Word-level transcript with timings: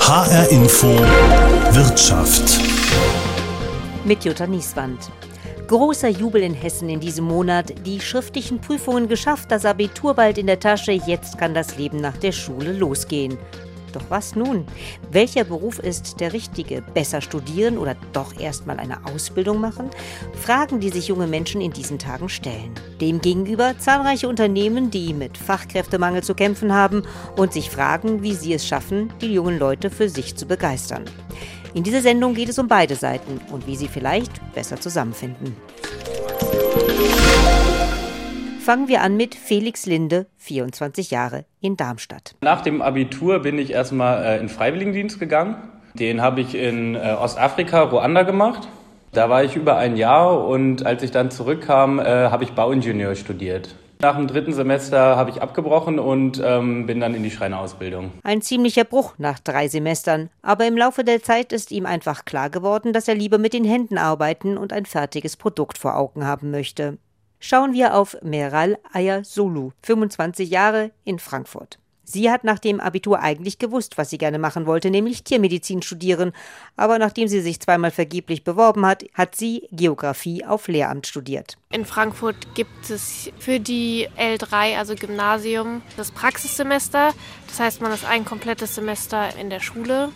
HR 0.00 0.50
Info 0.50 0.88
Wirtschaft. 0.88 2.58
Mit 4.04 4.24
Jutta 4.24 4.48
Nieswand. 4.48 5.08
Großer 5.68 6.08
Jubel 6.08 6.42
in 6.42 6.52
Hessen 6.52 6.88
in 6.88 6.98
diesem 6.98 7.26
Monat. 7.26 7.72
Die 7.86 8.00
schriftlichen 8.00 8.60
Prüfungen 8.60 9.06
geschafft, 9.06 9.52
das 9.52 9.64
Abitur 9.64 10.14
bald 10.14 10.36
in 10.36 10.48
der 10.48 10.58
Tasche. 10.58 10.90
Jetzt 10.90 11.38
kann 11.38 11.54
das 11.54 11.76
Leben 11.76 11.98
nach 11.98 12.16
der 12.16 12.32
Schule 12.32 12.72
losgehen. 12.72 13.38
Doch 13.92 14.04
was 14.08 14.36
nun? 14.36 14.64
Welcher 15.10 15.44
Beruf 15.44 15.78
ist 15.78 16.20
der 16.20 16.32
richtige? 16.32 16.82
Besser 16.94 17.20
studieren 17.20 17.78
oder 17.78 17.96
doch 18.12 18.38
erstmal 18.38 18.78
eine 18.78 19.04
Ausbildung 19.06 19.60
machen? 19.60 19.90
Fragen, 20.40 20.80
die 20.80 20.90
sich 20.90 21.08
junge 21.08 21.26
Menschen 21.26 21.60
in 21.60 21.72
diesen 21.72 21.98
Tagen 21.98 22.28
stellen. 22.28 22.74
Demgegenüber 23.00 23.78
zahlreiche 23.78 24.28
Unternehmen, 24.28 24.90
die 24.90 25.14
mit 25.14 25.36
Fachkräftemangel 25.36 26.22
zu 26.22 26.34
kämpfen 26.34 26.72
haben 26.72 27.02
und 27.36 27.52
sich 27.52 27.70
fragen, 27.70 28.22
wie 28.22 28.34
sie 28.34 28.54
es 28.54 28.66
schaffen, 28.66 29.12
die 29.20 29.32
jungen 29.32 29.58
Leute 29.58 29.90
für 29.90 30.08
sich 30.08 30.36
zu 30.36 30.46
begeistern. 30.46 31.04
In 31.74 31.84
dieser 31.84 32.00
Sendung 32.00 32.34
geht 32.34 32.48
es 32.48 32.58
um 32.58 32.66
beide 32.66 32.96
Seiten 32.96 33.40
und 33.52 33.66
wie 33.66 33.76
sie 33.76 33.88
vielleicht 33.88 34.32
besser 34.54 34.80
zusammenfinden. 34.80 35.54
Fangen 38.70 38.86
wir 38.86 39.02
an 39.02 39.16
mit 39.16 39.34
Felix 39.34 39.84
Linde, 39.84 40.26
24 40.36 41.10
Jahre, 41.10 41.44
in 41.60 41.76
Darmstadt. 41.76 42.36
Nach 42.40 42.60
dem 42.60 42.82
Abitur 42.82 43.40
bin 43.40 43.58
ich 43.58 43.72
erstmal 43.72 44.22
äh, 44.24 44.38
in 44.38 44.48
Freiwilligendienst 44.48 45.18
gegangen. 45.18 45.56
Den 45.94 46.22
habe 46.22 46.40
ich 46.40 46.54
in 46.54 46.94
äh, 46.94 47.16
Ostafrika, 47.20 47.82
Ruanda 47.82 48.22
gemacht. 48.22 48.68
Da 49.10 49.28
war 49.28 49.42
ich 49.42 49.56
über 49.56 49.76
ein 49.76 49.96
Jahr 49.96 50.46
und 50.46 50.86
als 50.86 51.02
ich 51.02 51.10
dann 51.10 51.32
zurückkam, 51.32 51.98
äh, 51.98 52.04
habe 52.04 52.44
ich 52.44 52.52
Bauingenieur 52.52 53.16
studiert. 53.16 53.74
Nach 53.98 54.14
dem 54.14 54.28
dritten 54.28 54.52
Semester 54.52 55.16
habe 55.16 55.30
ich 55.30 55.42
abgebrochen 55.42 55.98
und 55.98 56.40
ähm, 56.40 56.86
bin 56.86 57.00
dann 57.00 57.16
in 57.16 57.24
die 57.24 57.32
Schreinerausbildung. 57.32 58.12
Ein 58.22 58.40
ziemlicher 58.40 58.84
Bruch 58.84 59.14
nach 59.18 59.40
drei 59.40 59.66
Semestern. 59.66 60.30
Aber 60.42 60.64
im 60.68 60.76
Laufe 60.76 61.02
der 61.02 61.24
Zeit 61.24 61.52
ist 61.52 61.72
ihm 61.72 61.86
einfach 61.86 62.24
klar 62.24 62.50
geworden, 62.50 62.92
dass 62.92 63.08
er 63.08 63.16
lieber 63.16 63.38
mit 63.38 63.52
den 63.52 63.64
Händen 63.64 63.98
arbeiten 63.98 64.56
und 64.56 64.72
ein 64.72 64.86
fertiges 64.86 65.36
Produkt 65.36 65.76
vor 65.76 65.96
Augen 65.96 66.24
haben 66.24 66.52
möchte. 66.52 66.98
Schauen 67.42 67.72
wir 67.72 67.94
auf 67.94 68.18
Meral 68.20 68.76
Ayasulu, 68.92 69.72
25 69.82 70.50
Jahre 70.50 70.90
in 71.04 71.18
Frankfurt. 71.18 71.78
Sie 72.04 72.30
hat 72.30 72.44
nach 72.44 72.58
dem 72.58 72.80
Abitur 72.80 73.20
eigentlich 73.20 73.58
gewusst, 73.58 73.96
was 73.96 74.10
sie 74.10 74.18
gerne 74.18 74.38
machen 74.38 74.66
wollte, 74.66 74.90
nämlich 74.90 75.24
Tiermedizin 75.24 75.80
studieren. 75.80 76.32
Aber 76.76 76.98
nachdem 76.98 77.28
sie 77.28 77.40
sich 77.40 77.58
zweimal 77.58 77.92
vergeblich 77.92 78.44
beworben 78.44 78.84
hat, 78.84 79.04
hat 79.14 79.36
sie 79.36 79.66
Geografie 79.72 80.44
auf 80.44 80.68
Lehramt 80.68 81.06
studiert. 81.06 81.56
In 81.70 81.86
Frankfurt 81.86 82.54
gibt 82.54 82.90
es 82.90 83.30
für 83.38 83.58
die 83.58 84.08
L3, 84.18 84.76
also 84.76 84.94
Gymnasium, 84.94 85.80
das 85.96 86.10
Praxissemester. 86.10 87.14
Das 87.48 87.58
heißt, 87.58 87.80
man 87.80 87.92
ist 87.92 88.04
ein 88.04 88.26
komplettes 88.26 88.74
Semester 88.74 89.34
in 89.40 89.48
der 89.48 89.60
Schule. 89.60 90.10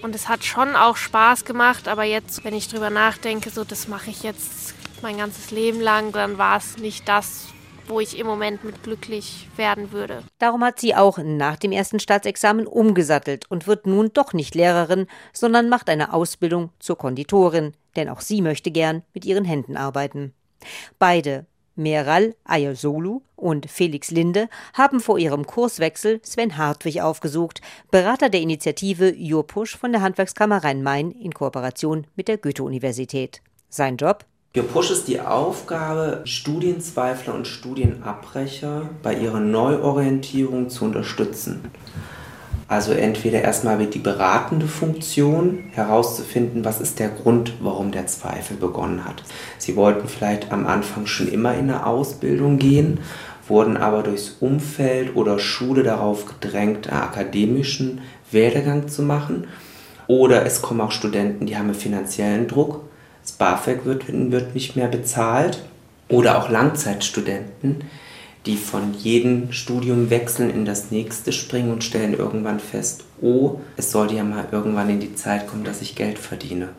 Und 0.00 0.14
es 0.14 0.28
hat 0.28 0.44
schon 0.44 0.76
auch 0.76 0.96
Spaß 0.96 1.44
gemacht, 1.44 1.88
aber 1.88 2.04
jetzt, 2.04 2.44
wenn 2.44 2.54
ich 2.54 2.68
drüber 2.68 2.90
nachdenke, 2.90 3.50
so 3.50 3.64
das 3.64 3.88
mache 3.88 4.10
ich 4.10 4.22
jetzt 4.22 4.74
mein 5.02 5.18
ganzes 5.18 5.50
Leben 5.50 5.80
lang, 5.80 6.12
dann 6.12 6.38
war 6.38 6.58
es 6.58 6.78
nicht 6.78 7.08
das, 7.08 7.46
wo 7.86 8.00
ich 8.00 8.18
im 8.18 8.26
Moment 8.26 8.64
mit 8.64 8.82
glücklich 8.82 9.48
werden 9.56 9.92
würde. 9.92 10.22
Darum 10.38 10.62
hat 10.62 10.78
sie 10.78 10.94
auch 10.94 11.18
nach 11.18 11.56
dem 11.56 11.72
ersten 11.72 12.00
Staatsexamen 12.00 12.66
umgesattelt 12.66 13.50
und 13.50 13.66
wird 13.66 13.86
nun 13.86 14.10
doch 14.12 14.32
nicht 14.32 14.54
Lehrerin, 14.54 15.06
sondern 15.32 15.68
macht 15.68 15.88
eine 15.88 16.12
Ausbildung 16.12 16.70
zur 16.78 16.98
Konditorin, 16.98 17.72
denn 17.96 18.08
auch 18.08 18.20
sie 18.20 18.42
möchte 18.42 18.70
gern 18.70 19.02
mit 19.14 19.24
ihren 19.24 19.44
Händen 19.44 19.76
arbeiten. 19.76 20.32
Beide, 20.98 21.46
Meral 21.76 22.34
Ayosolu 22.44 23.22
und 23.36 23.70
Felix 23.70 24.10
Linde, 24.10 24.48
haben 24.74 25.00
vor 25.00 25.18
ihrem 25.18 25.46
Kurswechsel 25.46 26.20
Sven 26.24 26.56
Hartwig 26.56 27.00
aufgesucht, 27.00 27.60
Berater 27.90 28.28
der 28.28 28.40
Initiative 28.40 29.14
Jurpusch 29.14 29.76
von 29.76 29.92
der 29.92 30.02
Handwerkskammer 30.02 30.64
Rhein-Main 30.64 31.12
in 31.12 31.32
Kooperation 31.32 32.06
mit 32.16 32.28
der 32.28 32.38
Goethe-Universität. 32.38 33.42
Sein 33.68 33.96
Job? 33.96 34.24
Für 34.54 34.62
Push 34.62 34.90
ist 34.90 35.08
die 35.08 35.20
Aufgabe, 35.20 36.22
Studienzweifler 36.24 37.34
und 37.34 37.46
Studienabbrecher 37.46 38.88
bei 39.02 39.14
ihrer 39.14 39.40
Neuorientierung 39.40 40.70
zu 40.70 40.86
unterstützen. 40.86 41.70
Also 42.66 42.92
entweder 42.92 43.42
erstmal 43.42 43.78
wird 43.78 43.94
die 43.94 43.98
beratende 43.98 44.66
Funktion 44.66 45.64
herauszufinden, 45.72 46.64
was 46.64 46.80
ist 46.80 46.98
der 46.98 47.10
Grund, 47.10 47.52
warum 47.60 47.92
der 47.92 48.06
Zweifel 48.06 48.56
begonnen 48.56 49.04
hat. 49.04 49.22
Sie 49.58 49.76
wollten 49.76 50.08
vielleicht 50.08 50.50
am 50.50 50.66
Anfang 50.66 51.06
schon 51.06 51.28
immer 51.28 51.52
in 51.52 51.70
eine 51.70 51.86
Ausbildung 51.86 52.58
gehen, 52.58 53.00
wurden 53.48 53.76
aber 53.76 54.02
durchs 54.02 54.36
Umfeld 54.40 55.14
oder 55.14 55.38
Schule 55.38 55.82
darauf 55.82 56.24
gedrängt, 56.24 56.88
einen 56.88 57.02
akademischen 57.02 58.00
Werdegang 58.32 58.88
zu 58.88 59.02
machen. 59.02 59.46
Oder 60.06 60.46
es 60.46 60.62
kommen 60.62 60.80
auch 60.80 60.92
Studenten, 60.92 61.44
die 61.44 61.56
haben 61.58 61.66
einen 61.66 61.74
finanziellen 61.74 62.48
Druck 62.48 62.87
BAföG 63.38 63.84
wird, 63.84 64.04
wird 64.08 64.54
nicht 64.54 64.76
mehr 64.76 64.88
bezahlt. 64.88 65.62
Oder 66.08 66.38
auch 66.38 66.48
Langzeitstudenten, 66.48 67.84
die 68.46 68.56
von 68.56 68.94
jedem 68.94 69.52
Studium 69.52 70.10
wechseln 70.10 70.50
in 70.50 70.64
das 70.64 70.90
nächste 70.90 71.32
springen 71.32 71.70
und 71.70 71.84
stellen 71.84 72.14
irgendwann 72.14 72.60
fest, 72.60 73.04
oh, 73.20 73.60
es 73.76 73.90
sollte 73.90 74.14
ja 74.14 74.24
mal 74.24 74.46
irgendwann 74.50 74.88
in 74.88 75.00
die 75.00 75.14
Zeit 75.14 75.46
kommen, 75.46 75.64
dass 75.64 75.82
ich 75.82 75.96
Geld 75.96 76.18
verdiene. 76.18 76.70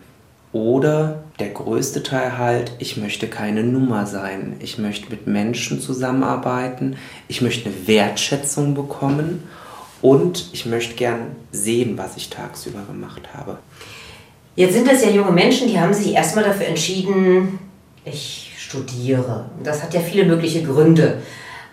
Oder 0.52 1.24
der 1.38 1.50
größte 1.50 2.02
Teil 2.02 2.40
halt, 2.40 2.72
ich 2.80 2.98
möchte 2.98 3.28
keine 3.28 3.64
Nummer 3.64 4.08
sein. 4.08 4.56
Ich 4.59 4.80
möchte 4.80 5.12
mit 5.12 5.28
Menschen 5.28 5.80
zusammenarbeiten. 5.80 6.96
Ich 7.28 7.42
möchte 7.42 7.69
eine 7.69 7.88
Wertschätzung 7.88 8.74
bekommen. 8.74 9.44
Und 10.02 10.50
ich 10.53 10.66
möchte 10.66 10.96
gern 10.96 11.36
sehen, 11.52 11.98
was 11.98 12.18
ich 12.18 12.30
tagsüber 12.30 12.81
gemacht 12.88 13.30
habe. 13.36 13.59
Jetzt 14.56 14.74
sind 14.74 14.88
das 14.88 15.04
ja 15.04 15.12
junge 15.12 15.32
Menschen, 15.32 15.68
die 15.68 15.80
haben 15.80 15.94
sich 15.94 16.14
erstmal 16.14 16.44
dafür 16.44 16.68
entschieden, 16.68 17.60
ich 18.06 18.52
studiere. 18.58 19.50
Das 19.64 19.82
hat 19.84 19.94
ja 19.94 20.02
viele 20.02 20.26
mögliche 20.26 20.64
Gründe. 20.64 21.22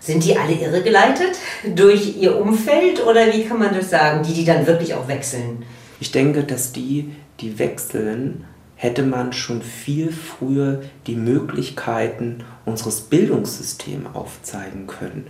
Sind 0.00 0.24
die 0.24 0.36
alle 0.36 0.52
irregeleitet 0.52 1.36
durch 1.74 2.16
ihr 2.16 2.38
Umfeld 2.38 3.04
oder 3.04 3.32
wie 3.32 3.44
kann 3.44 3.58
man 3.58 3.74
das 3.74 3.90
sagen, 3.90 4.24
die, 4.26 4.34
die 4.34 4.44
dann 4.44 4.66
wirklich 4.66 4.94
auch 4.94 5.08
wechseln? 5.08 5.64
Ich 5.98 6.12
denke, 6.12 6.44
dass 6.44 6.72
die, 6.72 7.10
die 7.40 7.58
wechseln, 7.58 8.44
hätte 8.76 9.02
man 9.02 9.32
schon 9.32 9.62
viel 9.62 10.12
früher 10.12 10.82
die 11.06 11.16
Möglichkeiten 11.16 12.44
unseres 12.66 13.00
Bildungssystems 13.00 14.14
aufzeigen 14.14 14.86
können. 14.86 15.28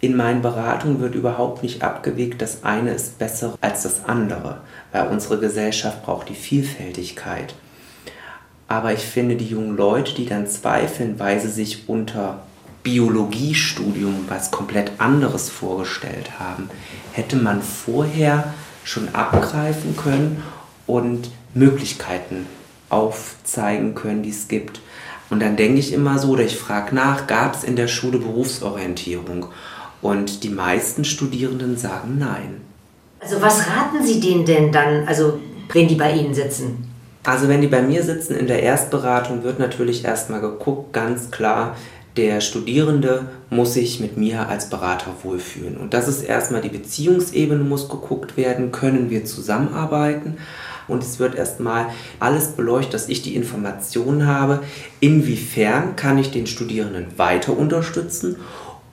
In 0.00 0.16
meinen 0.16 0.42
Beratungen 0.42 1.00
wird 1.00 1.14
überhaupt 1.14 1.62
nicht 1.62 1.82
abgewegt, 1.82 2.42
das 2.42 2.64
eine 2.64 2.90
ist 2.92 3.18
besser 3.18 3.56
als 3.60 3.84
das 3.84 4.04
andere, 4.04 4.60
weil 4.94 5.08
unsere 5.08 5.40
Gesellschaft 5.40 6.04
braucht 6.04 6.28
die 6.28 6.36
Vielfältigkeit. 6.36 7.56
Aber 8.68 8.92
ich 8.92 9.00
finde, 9.00 9.34
die 9.34 9.48
jungen 9.48 9.76
Leute, 9.76 10.14
die 10.14 10.24
dann 10.24 10.46
zweifeln, 10.46 11.18
weil 11.18 11.40
sie 11.40 11.50
sich 11.50 11.88
unter 11.88 12.44
Biologiestudium 12.84 14.26
was 14.28 14.52
komplett 14.52 14.92
anderes 14.98 15.50
vorgestellt 15.50 16.38
haben, 16.38 16.70
hätte 17.10 17.34
man 17.34 17.60
vorher 17.60 18.54
schon 18.84 19.12
abgreifen 19.12 19.96
können 19.96 20.44
und 20.86 21.28
Möglichkeiten 21.54 22.46
aufzeigen 22.88 23.96
können, 23.96 24.22
die 24.22 24.30
es 24.30 24.46
gibt. 24.46 24.80
Und 25.28 25.40
dann 25.40 25.56
denke 25.56 25.80
ich 25.80 25.92
immer 25.92 26.20
so, 26.20 26.28
oder 26.28 26.44
ich 26.44 26.56
frage 26.56 26.94
nach, 26.94 27.26
gab 27.26 27.56
es 27.56 27.64
in 27.64 27.74
der 27.74 27.88
Schule 27.88 28.18
Berufsorientierung? 28.18 29.46
Und 30.02 30.44
die 30.44 30.50
meisten 30.50 31.04
Studierenden 31.04 31.76
sagen 31.76 32.18
nein. 32.20 32.60
Also 33.24 33.40
was 33.40 33.60
raten 33.60 34.04
Sie 34.04 34.20
denen 34.20 34.44
denn 34.44 34.70
dann, 34.70 35.08
also 35.08 35.40
wenn 35.72 35.88
die 35.88 35.94
bei 35.94 36.12
Ihnen 36.12 36.34
sitzen? 36.34 36.90
Also 37.22 37.48
wenn 37.48 37.62
die 37.62 37.68
bei 37.68 37.80
mir 37.80 38.02
sitzen 38.02 38.36
in 38.36 38.46
der 38.46 38.62
Erstberatung, 38.62 39.44
wird 39.44 39.58
natürlich 39.58 40.04
erstmal 40.04 40.42
geguckt, 40.42 40.92
ganz 40.92 41.30
klar, 41.30 41.74
der 42.18 42.42
Studierende 42.42 43.24
muss 43.48 43.72
sich 43.72 43.98
mit 43.98 44.18
mir 44.18 44.46
als 44.50 44.68
Berater 44.68 45.10
wohlfühlen. 45.22 45.78
Und 45.78 45.94
das 45.94 46.06
ist 46.06 46.22
erstmal 46.22 46.60
die 46.60 46.68
Beziehungsebene, 46.68 47.64
muss 47.64 47.88
geguckt 47.88 48.36
werden, 48.36 48.72
können 48.72 49.08
wir 49.08 49.24
zusammenarbeiten. 49.24 50.36
Und 50.86 51.02
es 51.02 51.18
wird 51.18 51.34
erstmal 51.34 51.86
alles 52.20 52.48
beleuchtet, 52.48 52.92
dass 52.92 53.08
ich 53.08 53.22
die 53.22 53.34
Informationen 53.34 54.26
habe, 54.26 54.60
inwiefern 55.00 55.96
kann 55.96 56.18
ich 56.18 56.30
den 56.30 56.46
Studierenden 56.46 57.06
weiter 57.16 57.56
unterstützen 57.56 58.36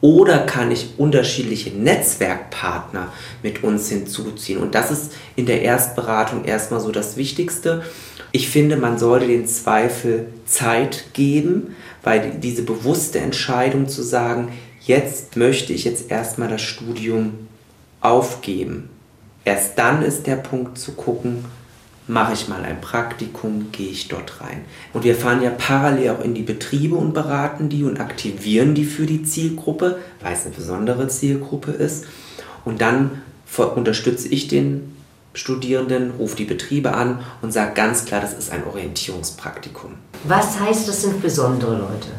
oder 0.02 0.40
kann 0.40 0.72
ich 0.72 0.96
unterschiedliche 0.98 1.70
Netzwerkpartner 1.70 3.14
mit 3.44 3.64
uns 3.64 3.90
hinzuziehen? 3.90 4.60
Und 4.60 4.74
das 4.74 4.90
ist 4.90 5.14
in 5.36 5.46
der 5.46 5.62
Erstberatung 5.62 6.44
erstmal 6.44 6.80
so 6.80 6.92
das 6.92 7.18
Wichtigste. 7.18 7.84
Ich 8.32 8.50
finde, 8.50 8.78
man 8.78 8.98
sollte 8.98 9.28
den 9.28 9.46
Zweifel 9.46 10.28
Zeit 10.46 11.14
geben, 11.14 11.76
weil 12.04 12.32
diese 12.42 12.64
bewusste 12.64 13.20
Entscheidung 13.20 13.88
zu 13.88 14.02
sagen, 14.02 14.52
jetzt 14.82 15.36
möchte 15.36 15.72
ich 15.72 15.84
jetzt 15.84 16.10
erstmal 16.10 16.48
das 16.48 16.62
Studium 16.62 17.48
aufgeben. 18.00 18.90
Erst 19.46 19.78
dann 19.78 20.02
ist 20.02 20.26
der 20.26 20.38
Punkt 20.38 20.80
zu 20.80 20.94
gucken, 20.94 21.46
mache 22.08 22.34
ich 22.34 22.48
mal 22.48 22.64
ein 22.64 22.82
Praktikum, 22.82 23.72
gehe 23.72 23.90
ich 23.90 24.08
dort 24.08 24.42
rein. 24.42 24.66
Und 24.94 25.04
wir 25.04 25.16
fahren 25.16 25.42
ja 25.42 25.52
parallel 25.52 26.10
auch 26.12 26.24
in 26.24 26.34
die 26.34 26.42
Betriebe 26.42 26.96
und 26.96 27.14
beraten 27.14 27.70
die 27.70 27.84
und 27.84 28.00
aktivieren 28.00 28.76
die 28.76 28.86
für 28.86 29.06
die 29.06 29.24
Zielgruppe, 29.24 30.00
weil 30.22 30.34
es 30.34 30.46
eine 30.46 30.56
besondere 30.56 31.08
Zielgruppe 31.08 31.72
ist. 31.72 32.06
Und 32.66 32.82
dann 32.82 33.22
unterstütze 33.76 34.28
ich 34.28 34.48
den 34.48 34.96
Studierenden, 35.34 36.12
ruft 36.12 36.40
die 36.40 36.46
Betriebe 36.46 36.94
an 36.94 37.24
und 37.42 37.54
sagt 37.54 37.76
ganz 37.76 38.04
klar, 38.06 38.20
das 38.20 38.34
ist 38.34 38.52
ein 38.52 38.66
Orientierungspraktikum. 38.66 39.94
Was 40.26 40.60
heißt, 40.60 40.88
das 40.88 41.04
sind 41.04 41.22
besondere 41.22 41.78
Leute? 41.78 42.10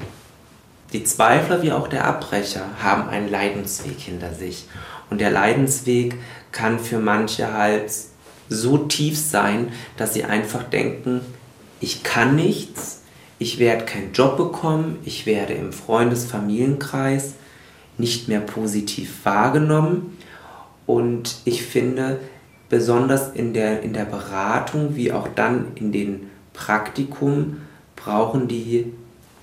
Die 0.93 1.05
Zweifler 1.05 1.63
wie 1.63 1.73
auch 1.73 1.89
der 1.89 2.07
Abbrecher 2.07 2.63
haben 2.83 3.09
einen 3.09 3.31
Leidensweg 3.31 3.99
hinter 3.99 4.33
sich. 4.35 4.67
Und 5.11 5.21
der 5.21 5.31
Leidensweg 5.31 6.17
kann 6.53 6.79
für 6.79 6.99
manche 6.99 7.53
halt 7.53 7.91
so 8.49 8.79
tief 8.79 9.19
sein, 9.19 9.69
dass 9.97 10.15
sie 10.15 10.25
einfach 10.25 10.65
denken, 10.65 11.21
ich 11.81 12.03
kann 12.03 12.37
nichts, 12.37 13.03
ich 13.39 13.59
werde 13.59 13.85
keinen 13.85 14.13
Job 14.13 14.37
bekommen, 14.37 14.99
ich 15.05 15.27
werde 15.27 15.55
im 15.55 15.73
Freundes-Familienkreis 15.73 17.35
nicht 17.99 18.29
mehr 18.29 18.41
positiv 18.41 19.25
wahrgenommen. 19.25 20.17
Und 20.87 21.37
ich 21.45 21.63
finde, 21.63 22.21
besonders 22.69 23.33
in 23.33 23.53
der, 23.53 23.83
in 23.83 23.93
der 23.93 24.05
Beratung 24.05 24.97
wie 24.97 25.13
auch 25.13 25.29
dann 25.35 25.69
in 25.75 25.93
den 25.93 26.31
Praktikum 26.53 27.59
brauchen 27.97 28.49
die 28.49 28.93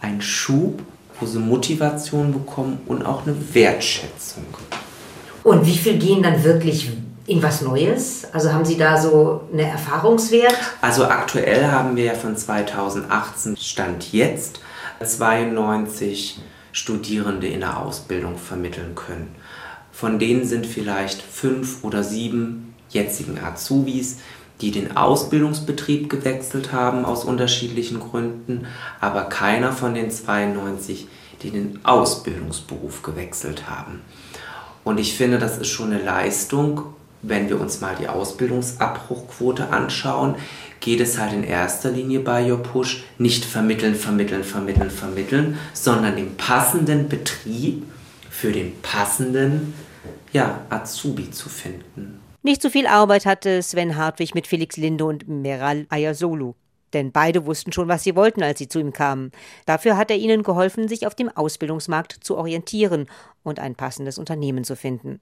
einen 0.01 0.22
Schub, 0.22 0.81
wo 1.19 1.25
sie 1.25 1.40
Motivation 1.40 2.31
bekommen 2.31 2.80
und 2.86 3.06
auch 3.06 3.25
eine 3.25 3.36
Wertschätzung. 3.54 4.46
Und 5.44 5.66
wie 5.66 5.75
viel 5.75 5.98
gehen 5.98 6.24
dann 6.24 6.44
wirklich 6.44 6.90
was 7.37 7.61
Neues? 7.61 8.25
Also 8.33 8.51
haben 8.51 8.65
Sie 8.65 8.77
da 8.77 8.99
so 8.99 9.41
eine 9.53 9.69
Erfahrungswert? 9.69 10.57
Also 10.81 11.05
aktuell 11.05 11.67
haben 11.67 11.95
wir 11.95 12.05
ja 12.05 12.13
von 12.15 12.35
2018 12.35 13.55
Stand 13.55 14.11
jetzt 14.11 14.59
92 15.03 16.39
Studierende 16.71 17.47
in 17.47 17.61
der 17.61 17.77
Ausbildung 17.77 18.37
vermitteln 18.37 18.95
können. 18.95 19.35
Von 19.91 20.17
denen 20.17 20.45
sind 20.45 20.65
vielleicht 20.65 21.21
fünf 21.21 21.83
oder 21.83 22.03
sieben 22.03 22.73
jetzigen 22.89 23.39
Azubis, 23.39 24.17
die 24.61 24.71
den 24.71 24.97
Ausbildungsbetrieb 24.97 26.09
gewechselt 26.09 26.73
haben 26.73 27.05
aus 27.05 27.23
unterschiedlichen 27.23 27.99
Gründen, 27.99 28.65
aber 28.99 29.23
keiner 29.23 29.71
von 29.71 29.93
den 29.93 30.11
92, 30.11 31.07
die 31.41 31.51
den 31.51 31.79
Ausbildungsberuf 31.83 33.03
gewechselt 33.03 33.69
haben. 33.69 34.01
Und 34.83 34.99
ich 34.99 35.15
finde, 35.15 35.37
das 35.37 35.57
ist 35.57 35.67
schon 35.67 35.93
eine 35.93 36.03
Leistung 36.03 36.93
wenn 37.21 37.50
wir 37.50 37.60
uns 37.60 37.81
mal 37.81 37.95
die 38.00 38.07
Ausbildungsabbruchquote 38.07 39.69
anschauen, 39.69 40.36
geht 40.80 41.01
es 41.01 41.18
halt 41.18 41.33
in 41.33 41.44
erster 41.44 41.92
Linie 41.92 42.19
bei 42.21 42.50
Your 42.50 42.63
Push 42.63 43.04
nicht 43.18 43.44
vermitteln, 43.44 43.95
vermitteln, 43.95 44.44
vermitteln, 44.44 44.89
vermitteln, 44.89 45.57
sondern 45.74 46.16
den 46.16 46.38
passenden 46.38 47.10
Betrieb 47.10 47.83
für 48.30 48.51
den 48.51 48.80
passenden 48.81 49.74
ja, 50.31 50.62
Azubi 50.69 51.31
zu 51.31 51.50
finden. 51.50 52.19
Nicht 52.42 52.62
so 52.62 52.69
viel 52.69 52.88
Arbeit 52.88 53.25
hatte 53.25 53.62
Sven 53.62 53.98
Hartwig 53.98 54.33
mit 54.33 54.48
Felix 54.48 54.77
Linde 54.77 55.04
und 55.04 55.27
Meral 55.27 55.86
Ayasolu. 55.89 56.54
Denn 56.94 57.12
beide 57.12 57.45
wussten 57.45 57.71
schon, 57.71 57.88
was 57.88 58.03
sie 58.03 58.15
wollten, 58.15 58.44
als 58.44 58.59
sie 58.59 58.68
zu 58.68 58.80
ihm 58.80 58.94
kamen. 58.94 59.31
Dafür 59.65 59.97
hat 59.97 60.12
er 60.12 60.18
ihnen 60.18 60.44
geholfen, 60.44 60.88
sich 60.88 61.06
auf 61.06 61.15
dem 61.15 61.30
Ausbildungsmarkt 61.30 62.18
zu 62.21 62.38
orientieren 62.38 63.07
und 63.44 63.59
ein 63.59 63.75
passendes 63.75 64.18
Unternehmen 64.18 64.63
zu 64.63 64.75
finden. 64.75 65.19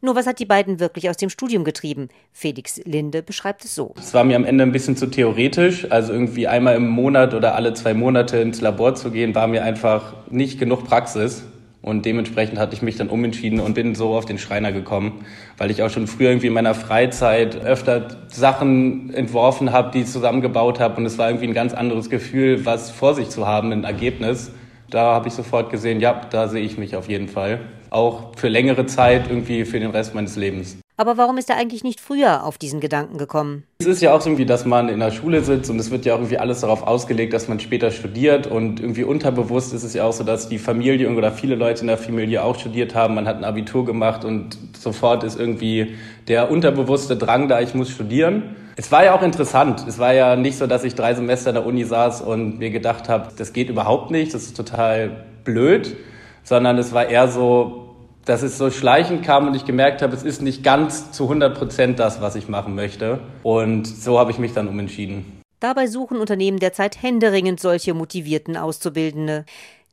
Nur 0.00 0.14
was 0.14 0.26
hat 0.26 0.38
die 0.38 0.46
beiden 0.46 0.80
wirklich 0.80 1.10
aus 1.10 1.16
dem 1.16 1.30
Studium 1.30 1.64
getrieben? 1.64 2.08
Felix 2.32 2.80
Linde 2.84 3.22
beschreibt 3.22 3.64
es 3.64 3.74
so. 3.74 3.94
Es 3.98 4.14
war 4.14 4.24
mir 4.24 4.36
am 4.36 4.44
Ende 4.44 4.64
ein 4.64 4.72
bisschen 4.72 4.96
zu 4.96 5.06
theoretisch. 5.06 5.90
Also 5.90 6.12
irgendwie 6.12 6.46
einmal 6.46 6.76
im 6.76 6.88
Monat 6.88 7.34
oder 7.34 7.54
alle 7.54 7.74
zwei 7.74 7.94
Monate 7.94 8.38
ins 8.38 8.60
Labor 8.60 8.94
zu 8.94 9.10
gehen, 9.10 9.34
war 9.34 9.46
mir 9.46 9.62
einfach 9.62 10.14
nicht 10.30 10.58
genug 10.58 10.84
Praxis. 10.84 11.44
Und 11.82 12.04
dementsprechend 12.04 12.58
hatte 12.58 12.74
ich 12.74 12.82
mich 12.82 12.96
dann 12.96 13.08
umentschieden 13.08 13.58
und 13.58 13.74
bin 13.74 13.94
so 13.94 14.14
auf 14.14 14.26
den 14.26 14.38
Schreiner 14.38 14.70
gekommen, 14.70 15.24
weil 15.56 15.70
ich 15.70 15.82
auch 15.82 15.88
schon 15.88 16.06
früher 16.06 16.28
irgendwie 16.28 16.48
in 16.48 16.52
meiner 16.52 16.74
Freizeit 16.74 17.56
öfter 17.56 18.18
Sachen 18.28 19.14
entworfen 19.14 19.72
habe, 19.72 19.90
die 19.92 20.00
ich 20.00 20.06
zusammengebaut 20.06 20.78
habe. 20.78 20.96
Und 20.96 21.06
es 21.06 21.16
war 21.16 21.28
irgendwie 21.28 21.48
ein 21.48 21.54
ganz 21.54 21.72
anderes 21.72 22.10
Gefühl, 22.10 22.66
was 22.66 22.90
vor 22.90 23.14
sich 23.14 23.30
zu 23.30 23.46
haben, 23.46 23.72
ein 23.72 23.84
Ergebnis. 23.84 24.52
Da 24.90 25.14
habe 25.14 25.28
ich 25.28 25.34
sofort 25.34 25.70
gesehen, 25.70 26.00
ja, 26.00 26.20
da 26.30 26.48
sehe 26.48 26.62
ich 26.62 26.76
mich 26.76 26.96
auf 26.96 27.08
jeden 27.08 27.28
Fall. 27.28 27.60
Auch 27.88 28.36
für 28.36 28.48
längere 28.48 28.84
Zeit, 28.86 29.30
irgendwie 29.30 29.64
für 29.64 29.80
den 29.80 29.90
Rest 29.90 30.14
meines 30.14 30.36
Lebens. 30.36 30.76
Aber 31.00 31.16
warum 31.16 31.38
ist 31.38 31.48
er 31.48 31.56
eigentlich 31.56 31.82
nicht 31.82 31.98
früher 31.98 32.44
auf 32.44 32.58
diesen 32.58 32.78
Gedanken 32.78 33.16
gekommen? 33.16 33.64
Es 33.78 33.86
ist 33.86 34.02
ja 34.02 34.12
auch 34.12 34.20
so 34.20 34.28
irgendwie, 34.28 34.44
dass 34.44 34.66
man 34.66 34.90
in 34.90 35.00
der 35.00 35.10
Schule 35.12 35.42
sitzt 35.42 35.70
und 35.70 35.78
es 35.78 35.90
wird 35.90 36.04
ja 36.04 36.12
auch 36.12 36.18
irgendwie 36.18 36.36
alles 36.36 36.60
darauf 36.60 36.86
ausgelegt, 36.86 37.32
dass 37.32 37.48
man 37.48 37.58
später 37.58 37.90
studiert 37.90 38.46
und 38.46 38.80
irgendwie 38.80 39.04
unterbewusst 39.04 39.72
ist 39.72 39.82
es 39.82 39.94
ja 39.94 40.04
auch 40.04 40.12
so, 40.12 40.24
dass 40.24 40.50
die 40.50 40.58
Familie 40.58 41.08
oder 41.08 41.32
viele 41.32 41.54
Leute 41.54 41.80
in 41.80 41.86
der 41.86 41.96
Familie 41.96 42.44
auch 42.44 42.58
studiert 42.58 42.94
haben. 42.94 43.14
Man 43.14 43.26
hat 43.26 43.38
ein 43.38 43.44
Abitur 43.44 43.86
gemacht 43.86 44.26
und 44.26 44.58
sofort 44.78 45.24
ist 45.24 45.40
irgendwie 45.40 45.96
der 46.28 46.50
unterbewusste 46.50 47.16
Drang 47.16 47.48
da, 47.48 47.62
ich 47.62 47.74
muss 47.74 47.88
studieren. 47.88 48.54
Es 48.76 48.92
war 48.92 49.02
ja 49.02 49.14
auch 49.14 49.22
interessant. 49.22 49.86
Es 49.88 49.98
war 49.98 50.12
ja 50.12 50.36
nicht 50.36 50.58
so, 50.58 50.66
dass 50.66 50.84
ich 50.84 50.96
drei 50.96 51.14
Semester 51.14 51.48
in 51.48 51.54
der 51.54 51.64
Uni 51.64 51.82
saß 51.82 52.20
und 52.20 52.58
mir 52.58 52.68
gedacht 52.68 53.08
habe, 53.08 53.28
das 53.38 53.54
geht 53.54 53.70
überhaupt 53.70 54.10
nicht, 54.10 54.34
das 54.34 54.42
ist 54.42 54.54
total 54.54 55.24
blöd, 55.44 55.96
sondern 56.42 56.76
es 56.76 56.92
war 56.92 57.08
eher 57.08 57.28
so, 57.28 57.89
dass 58.24 58.42
es 58.42 58.58
so 58.58 58.70
schleichend 58.70 59.24
kam 59.24 59.48
und 59.48 59.54
ich 59.54 59.64
gemerkt 59.64 60.02
habe, 60.02 60.14
es 60.14 60.22
ist 60.22 60.42
nicht 60.42 60.62
ganz 60.62 61.12
zu 61.12 61.24
100 61.24 61.56
Prozent 61.56 61.98
das, 61.98 62.20
was 62.20 62.34
ich 62.34 62.48
machen 62.48 62.74
möchte. 62.74 63.20
Und 63.42 63.86
so 63.86 64.18
habe 64.18 64.30
ich 64.30 64.38
mich 64.38 64.52
dann 64.52 64.68
umentschieden. 64.68 65.40
Dabei 65.60 65.86
suchen 65.86 66.18
Unternehmen 66.18 66.58
derzeit 66.58 67.02
händeringend 67.02 67.60
solche 67.60 67.94
motivierten 67.94 68.56
Auszubildende. 68.56 69.44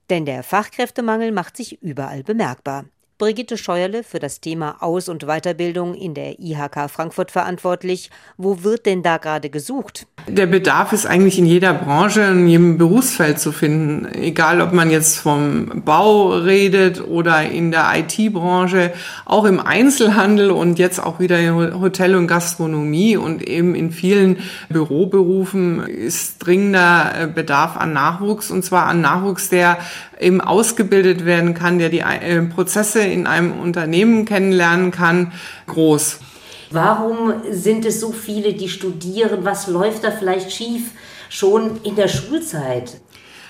Denn 0.10 0.26
der 0.26 0.44
Fachkräftemangel 0.44 1.32
macht 1.32 1.58
sich 1.58 1.82
überall 1.82 2.24
bemerkbar. 2.24 2.86
Brigitte 3.20 3.58
Scheuerle 3.58 4.04
für 4.04 4.20
das 4.20 4.42
Thema 4.42 4.76
Aus- 4.80 5.10
und 5.10 5.26
Weiterbildung 5.26 5.96
in 5.96 6.14
der 6.14 6.40
IHK 6.40 6.88
Frankfurt 6.88 7.32
verantwortlich. 7.32 8.12
Wo 8.38 8.62
wird 8.62 8.86
denn 8.86 9.02
da 9.02 9.18
gerade 9.18 9.50
gesucht? 9.50 10.06
Der 10.28 10.46
Bedarf 10.46 10.94
ist 10.94 11.08
eigentlich 11.08 11.40
in 11.40 11.48
jeder 11.48 11.74
Branche, 11.74 12.22
in 12.22 12.48
jedem 12.48 12.78
Berufsfeld 12.78 13.40
zu 13.40 13.52
finden. 13.52 14.06
Egal, 14.14 14.62
ob 14.62 14.72
man 14.72 14.92
jetzt 14.92 15.18
vom 15.18 15.82
Bau 15.84 16.30
redet 16.30 17.02
oder 17.02 17.42
in 17.42 17.72
der 17.72 17.92
IT-Branche, 17.96 18.94
auch 19.26 19.46
im 19.46 19.60
Einzelhandel 19.60 20.52
und 20.52 20.78
jetzt 20.78 21.00
auch 21.00 21.20
wieder 21.20 21.40
in 21.40 21.82
Hotel 21.82 22.14
und 22.14 22.28
Gastronomie 22.28 23.18
und 23.18 23.42
eben 23.42 23.74
in 23.74 23.92
vielen 23.92 24.38
Büroberufen 24.70 25.88
ist 25.88 26.38
dringender 26.38 27.32
Bedarf 27.34 27.78
an 27.78 27.94
Nachwuchs 27.94 28.52
und 28.52 28.64
zwar 28.64 28.86
an 28.86 29.02
Nachwuchs, 29.02 29.50
der 29.50 29.80
eben 30.20 30.42
ausgebildet 30.42 31.26
werden 31.26 31.54
kann, 31.54 31.80
der 31.80 31.90
die 31.90 32.00
äh, 32.00 32.42
Prozesse 32.44 33.07
in 33.08 33.28
einem 33.28 33.60
Unternehmen 33.60 34.26
kennenlernen 34.26 34.92
kann, 34.92 35.32
groß. 35.68 36.20
Warum 36.70 37.34
sind 37.50 37.86
es 37.86 38.00
so 38.00 38.12
viele, 38.12 38.54
die 38.54 38.70
studieren? 38.70 39.46
Was 39.46 39.68
läuft 39.68 40.04
da 40.04 40.12
vielleicht 40.12 40.52
schief 40.52 40.92
schon 41.30 41.80
in 41.84 41.96
der 41.96 42.08
Schulzeit? 42.08 43.00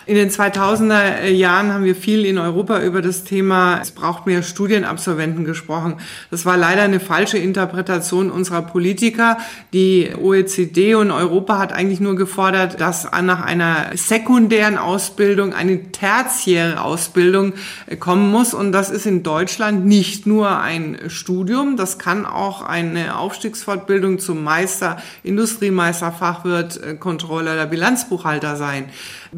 In 0.08 0.16
den 0.16 0.30
2000er 0.30 1.26
Jahren 1.28 1.74
haben 1.74 1.84
wir 1.84 1.94
viel 1.94 2.24
in 2.26 2.38
Europa 2.38 2.82
über 2.82 3.02
das 3.02 3.26
Thema, 3.26 3.82
es 3.82 3.92
braucht 3.92 4.26
mehr 4.26 4.42
Studienabsolventen 4.42 5.44
gesprochen. 5.44 5.96
Das 6.32 6.46
war 6.46 6.56
leider 6.56 6.84
eine 6.84 7.02
falsche 7.02 7.38
Interpretation 7.38 8.32
unserer 8.32 8.62
Politiker. 8.62 9.38
Die 9.74 10.12
OECD 10.18 10.96
und 10.96 11.12
Europa 11.12 11.58
hat 11.58 11.74
eigentlich 11.74 12.00
nur 12.00 12.16
gefordert, 12.16 12.80
dass 12.80 13.04
nach 13.22 13.42
einer 13.42 13.88
sekundären 13.96 14.78
Ausbildung 14.78 15.54
eine 15.54 15.92
tertiäre 15.92 16.80
Ausbildung 16.80 17.52
kommen 18.00 18.32
muss. 18.32 18.54
Und 18.54 18.72
das 18.72 18.90
ist 18.90 19.06
in 19.06 19.24
Deutschland 19.24 19.86
nicht 19.86 20.26
nur 20.26 20.58
ein 20.58 21.00
Studium, 21.08 21.76
das 21.76 22.00
kann 22.00 22.26
auch 22.26 22.62
eine 22.62 23.18
Aufstiegsfortbildung 23.18 24.20
zum 24.20 24.42
Meister, 24.42 25.02
Industriemeister, 25.24 26.14
Fachwirt, 26.14 27.02
Controller 27.02 27.56
der 27.56 27.66
Bilanzbuchhalter 27.66 28.56
sein. 28.56 28.86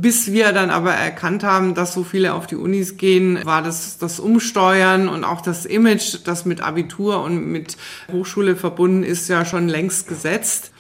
Bis 0.01 0.31
wir 0.31 0.53
dann 0.53 0.69
aber 0.69 0.93
erkannt 0.93 1.43
haben, 1.43 1.75
dass 1.75 1.93
so 1.93 2.05
viele 2.05 2.33
auf 2.33 2.47
die 2.47 2.55
Unis 2.55 2.95
gehen, 2.95 3.37
war 3.43 3.61
das 3.61 3.97
das 3.97 4.21
Umsteuern 4.21 5.09
und 5.09 5.25
auch 5.25 5.41
das 5.41 5.65
Image, 5.65 6.19
das 6.23 6.45
mit 6.45 6.61
Abitur 6.61 7.21
und 7.21 7.51
mit 7.51 7.75
Hochschule 8.09 8.55
verbunden 8.55 9.03
ist, 9.03 9.27
ja 9.27 9.43
schon 9.43 9.67
längst 9.67 10.07
gesetzt. 10.07 10.71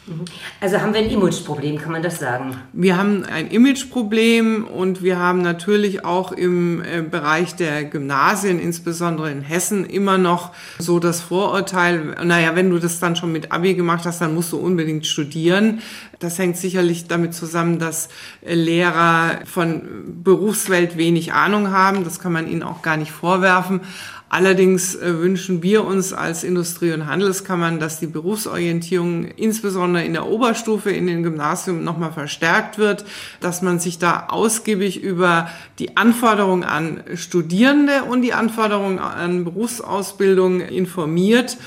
Also 0.61 0.79
haben 0.81 0.93
wir 0.93 1.01
ein 1.01 1.09
Imageproblem, 1.09 1.77
kann 1.77 1.91
man 1.91 2.03
das 2.03 2.19
sagen? 2.19 2.55
Wir 2.73 2.97
haben 2.97 3.25
ein 3.25 3.49
Imageproblem 3.49 4.65
und 4.65 5.01
wir 5.01 5.19
haben 5.19 5.41
natürlich 5.41 6.05
auch 6.05 6.31
im 6.31 6.81
äh, 6.81 7.01
Bereich 7.01 7.55
der 7.55 7.85
Gymnasien, 7.85 8.59
insbesondere 8.59 9.31
in 9.31 9.41
Hessen, 9.41 9.85
immer 9.85 10.17
noch 10.17 10.51
so 10.77 10.99
das 10.99 11.21
Vorurteil, 11.21 12.15
naja, 12.23 12.55
wenn 12.55 12.69
du 12.69 12.79
das 12.79 12.99
dann 12.99 13.15
schon 13.15 13.31
mit 13.31 13.51
Abi 13.51 13.73
gemacht 13.73 14.05
hast, 14.05 14.21
dann 14.21 14.33
musst 14.33 14.51
du 14.51 14.57
unbedingt 14.57 15.05
studieren. 15.05 15.81
Das 16.19 16.37
hängt 16.37 16.57
sicherlich 16.57 17.07
damit 17.07 17.33
zusammen, 17.33 17.79
dass 17.79 18.09
äh, 18.41 18.53
Lehrer 18.53 19.39
von 19.45 19.81
Berufswelt 20.23 20.97
wenig 20.97 21.33
Ahnung 21.33 21.71
haben. 21.71 22.03
Das 22.03 22.19
kann 22.19 22.33
man 22.33 22.47
ihnen 22.47 22.63
auch 22.63 22.81
gar 22.81 22.97
nicht 22.97 23.11
vorwerfen. 23.11 23.81
Allerdings 24.31 24.93
äh, 24.93 25.19
wünschen 25.19 25.63
wir 25.63 25.83
uns 25.85 26.13
als 26.13 26.43
Industrie- 26.43 26.93
und 26.93 27.07
Handelskammern, 27.07 27.79
dass 27.79 27.99
die 27.99 28.05
Berufsorientierung 28.05 29.25
insbesondere 29.25 30.05
in 30.05 30.13
der 30.13 30.27
Oberstufe 30.27 30.91
in 30.91 31.07
den 31.07 31.23
Gymnasien 31.23 31.83
nochmal 31.83 32.11
verstärkt 32.11 32.77
wird, 32.77 33.05
dass 33.41 33.63
man 33.63 33.79
sich 33.79 33.97
da 33.97 34.27
ausgiebig 34.29 35.01
über 35.01 35.49
die 35.79 35.97
Anforderungen 35.97 36.63
an 36.63 37.03
Studierende 37.15 38.03
und 38.03 38.21
die 38.21 38.33
Anforderungen 38.33 38.99
an 38.99 39.45
Berufsausbildung 39.45 40.61
informiert 40.61 41.57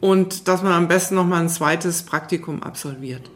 und 0.00 0.48
dass 0.48 0.62
man 0.62 0.72
am 0.72 0.88
besten 0.88 1.16
noch 1.16 1.26
mal 1.26 1.40
ein 1.40 1.50
zweites 1.50 2.02
Praktikum 2.02 2.62
absolviert. 2.62 3.30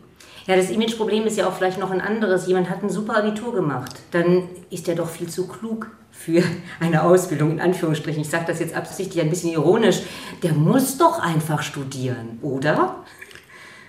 Ja, 0.47 0.57
das 0.57 0.71
Imageproblem 0.71 1.27
ist 1.27 1.37
ja 1.37 1.47
auch 1.47 1.55
vielleicht 1.55 1.79
noch 1.79 1.91
ein 1.91 2.01
anderes. 2.01 2.47
Jemand 2.47 2.71
hat 2.71 2.83
ein 2.83 2.89
super 2.89 3.19
Abitur 3.19 3.55
gemacht, 3.55 4.01
dann 4.11 4.49
ist 4.71 4.89
er 4.89 4.95
doch 4.95 5.11
viel 5.11 5.29
zu 5.29 5.47
klug 5.47 5.91
für 6.25 6.43
eine 6.81 7.03
Ausbildung, 7.03 7.53
in 7.53 7.61
Anführungsstrichen. 7.61 8.21
Ich 8.21 8.29
sage 8.29 8.45
das 8.47 8.61
jetzt 8.61 8.75
absichtlich 8.75 9.23
ein 9.23 9.31
bisschen 9.31 9.53
ironisch. 9.53 10.03
Der 10.43 10.53
muss 10.53 10.99
doch 10.99 11.19
einfach 11.19 11.63
studieren, 11.63 12.39
oder? 12.43 13.05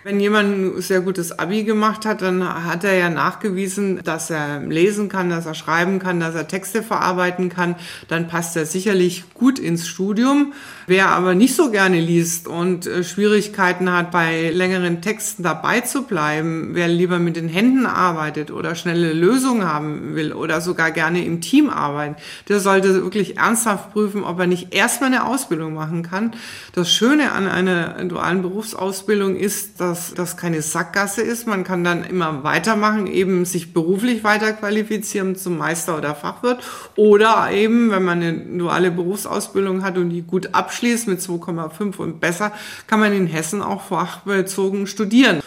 Wenn 0.03 0.19
jemand 0.19 0.77
ein 0.77 0.81
sehr 0.81 1.01
gutes 1.01 1.37
Abi 1.37 1.63
gemacht 1.63 2.07
hat, 2.07 2.23
dann 2.23 2.43
hat 2.43 2.83
er 2.83 2.95
ja 2.95 3.09
nachgewiesen, 3.11 4.01
dass 4.03 4.31
er 4.31 4.59
lesen 4.61 5.09
kann, 5.09 5.29
dass 5.29 5.45
er 5.45 5.53
schreiben 5.53 5.99
kann, 5.99 6.19
dass 6.19 6.33
er 6.33 6.47
Texte 6.47 6.81
verarbeiten 6.81 7.49
kann. 7.49 7.75
Dann 8.07 8.27
passt 8.27 8.57
er 8.57 8.65
sicherlich 8.65 9.25
gut 9.35 9.59
ins 9.59 9.87
Studium. 9.87 10.53
Wer 10.87 11.09
aber 11.09 11.35
nicht 11.35 11.55
so 11.55 11.69
gerne 11.69 11.99
liest 11.99 12.47
und 12.47 12.87
äh, 12.87 13.03
Schwierigkeiten 13.03 13.91
hat, 13.91 14.09
bei 14.09 14.49
längeren 14.49 15.03
Texten 15.03 15.43
dabei 15.43 15.81
zu 15.81 16.01
bleiben, 16.01 16.71
wer 16.73 16.87
lieber 16.87 17.19
mit 17.19 17.35
den 17.35 17.47
Händen 17.47 17.85
arbeitet 17.85 18.49
oder 18.49 18.73
schnelle 18.73 19.13
Lösungen 19.13 19.71
haben 19.71 20.15
will 20.15 20.33
oder 20.33 20.61
sogar 20.61 20.89
gerne 20.89 21.23
im 21.23 21.41
Team 21.41 21.69
arbeitet, 21.69 22.17
der 22.49 22.59
sollte 22.59 23.03
wirklich 23.03 23.37
ernsthaft 23.37 23.93
prüfen, 23.93 24.23
ob 24.23 24.39
er 24.39 24.47
nicht 24.47 24.73
erstmal 24.73 25.13
eine 25.13 25.27
Ausbildung 25.27 25.75
machen 25.75 26.01
kann. 26.01 26.31
Das 26.73 26.91
Schöne 26.91 27.33
an 27.33 27.47
einer 27.47 28.03
dualen 28.05 28.41
Berufsausbildung 28.41 29.35
ist, 29.35 29.79
dass 29.79 29.90
dass 29.91 30.13
das 30.13 30.37
keine 30.37 30.61
Sackgasse 30.61 31.21
ist. 31.21 31.47
Man 31.47 31.65
kann 31.65 31.83
dann 31.83 32.05
immer 32.05 32.43
weitermachen, 32.43 33.07
eben 33.07 33.43
sich 33.43 33.73
beruflich 33.73 34.23
weiterqualifizieren 34.23 35.35
zum 35.35 35.57
Meister 35.57 35.97
oder 35.97 36.15
Fachwirt 36.15 36.63
oder 36.95 37.51
eben, 37.51 37.91
wenn 37.91 38.03
man 38.03 38.21
eine 38.21 38.33
duale 38.33 38.89
Berufsausbildung 38.89 39.83
hat 39.83 39.97
und 39.97 40.09
die 40.09 40.21
gut 40.21 40.55
abschließt 40.55 41.09
mit 41.09 41.19
2,5 41.19 41.97
und 41.97 42.21
besser, 42.21 42.53
kann 42.87 43.01
man 43.01 43.11
in 43.11 43.27
Hessen 43.27 43.61
auch 43.61 43.81
fachbezogen 43.83 44.87
studieren. 44.87 45.41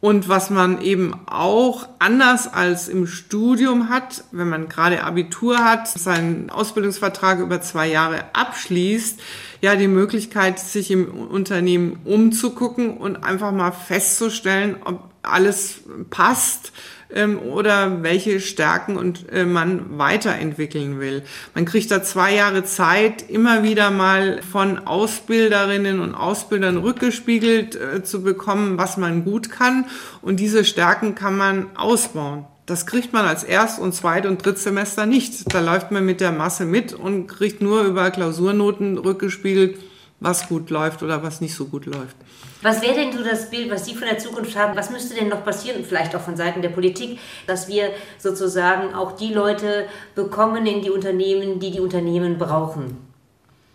Und 0.00 0.30
was 0.30 0.48
man 0.48 0.80
eben 0.80 1.14
auch 1.26 1.86
anders 1.98 2.50
als 2.50 2.88
im 2.88 3.06
Studium 3.06 3.90
hat, 3.90 4.24
wenn 4.32 4.48
man 4.48 4.68
gerade 4.68 5.04
Abitur 5.04 5.58
hat, 5.58 5.88
seinen 5.88 6.48
Ausbildungsvertrag 6.48 7.38
über 7.40 7.60
zwei 7.60 7.86
Jahre 7.88 8.24
abschließt, 8.32 9.20
ja 9.60 9.76
die 9.76 9.88
Möglichkeit, 9.88 10.58
sich 10.58 10.90
im 10.90 11.06
Unternehmen 11.10 12.00
umzugucken 12.04 12.96
und 12.96 13.24
einfach 13.24 13.52
mal 13.52 13.72
festzustellen, 13.72 14.76
ob 14.82 15.10
alles 15.22 15.82
passt 16.08 16.72
ähm, 17.14 17.38
oder 17.38 18.02
welche 18.02 18.40
Stärken 18.40 18.96
und 18.96 19.30
äh, 19.32 19.44
man 19.44 19.98
weiterentwickeln 19.98 21.00
will. 21.00 21.22
Man 21.54 21.64
kriegt 21.64 21.90
da 21.90 22.02
zwei 22.02 22.34
Jahre 22.34 22.64
Zeit, 22.64 23.28
immer 23.28 23.62
wieder 23.62 23.90
mal 23.90 24.40
von 24.42 24.78
Ausbilderinnen 24.86 26.00
und 26.00 26.14
Ausbildern 26.14 26.76
rückgespiegelt 26.76 27.76
äh, 27.76 28.02
zu 28.02 28.22
bekommen, 28.22 28.78
was 28.78 28.96
man 28.96 29.24
gut 29.24 29.50
kann 29.50 29.86
und 30.22 30.40
diese 30.40 30.64
Stärken 30.64 31.14
kann 31.14 31.36
man 31.36 31.66
ausbauen. 31.76 32.46
Das 32.70 32.86
kriegt 32.86 33.12
man 33.12 33.24
als 33.24 33.42
Erst- 33.42 33.80
und 33.80 33.96
Zweit- 33.96 34.26
und 34.26 34.44
Drittsemester 34.46 35.04
nicht. 35.04 35.52
Da 35.52 35.60
läuft 35.60 35.90
man 35.90 36.06
mit 36.06 36.20
der 36.20 36.30
Masse 36.30 36.64
mit 36.64 36.92
und 36.92 37.26
kriegt 37.26 37.60
nur 37.60 37.82
über 37.82 38.12
Klausurnoten 38.12 38.96
rückgespiegelt, 38.96 39.76
was 40.20 40.46
gut 40.46 40.70
läuft 40.70 41.02
oder 41.02 41.24
was 41.24 41.40
nicht 41.40 41.54
so 41.54 41.64
gut 41.64 41.86
läuft. 41.86 42.14
Was 42.62 42.82
wäre 42.82 42.94
denn 42.94 43.12
so 43.12 43.24
das 43.24 43.48
Bild, 43.48 43.70
was 43.70 43.86
Sie 43.86 43.94
von 43.94 44.06
der 44.06 44.18
Zukunft 44.18 44.56
haben? 44.56 44.76
Was 44.76 44.90
müsste 44.90 45.14
denn 45.14 45.28
noch 45.28 45.44
passieren, 45.44 45.82
vielleicht 45.82 46.14
auch 46.14 46.20
von 46.20 46.36
Seiten 46.36 46.60
der 46.60 46.68
Politik, 46.68 47.18
dass 47.46 47.68
wir 47.68 47.90
sozusagen 48.18 48.94
auch 48.94 49.12
die 49.12 49.32
Leute 49.32 49.86
bekommen 50.14 50.66
in 50.66 50.82
die 50.82 50.90
Unternehmen, 50.90 51.58
die 51.58 51.70
die 51.70 51.80
Unternehmen 51.80 52.38
brauchen? 52.38 53.09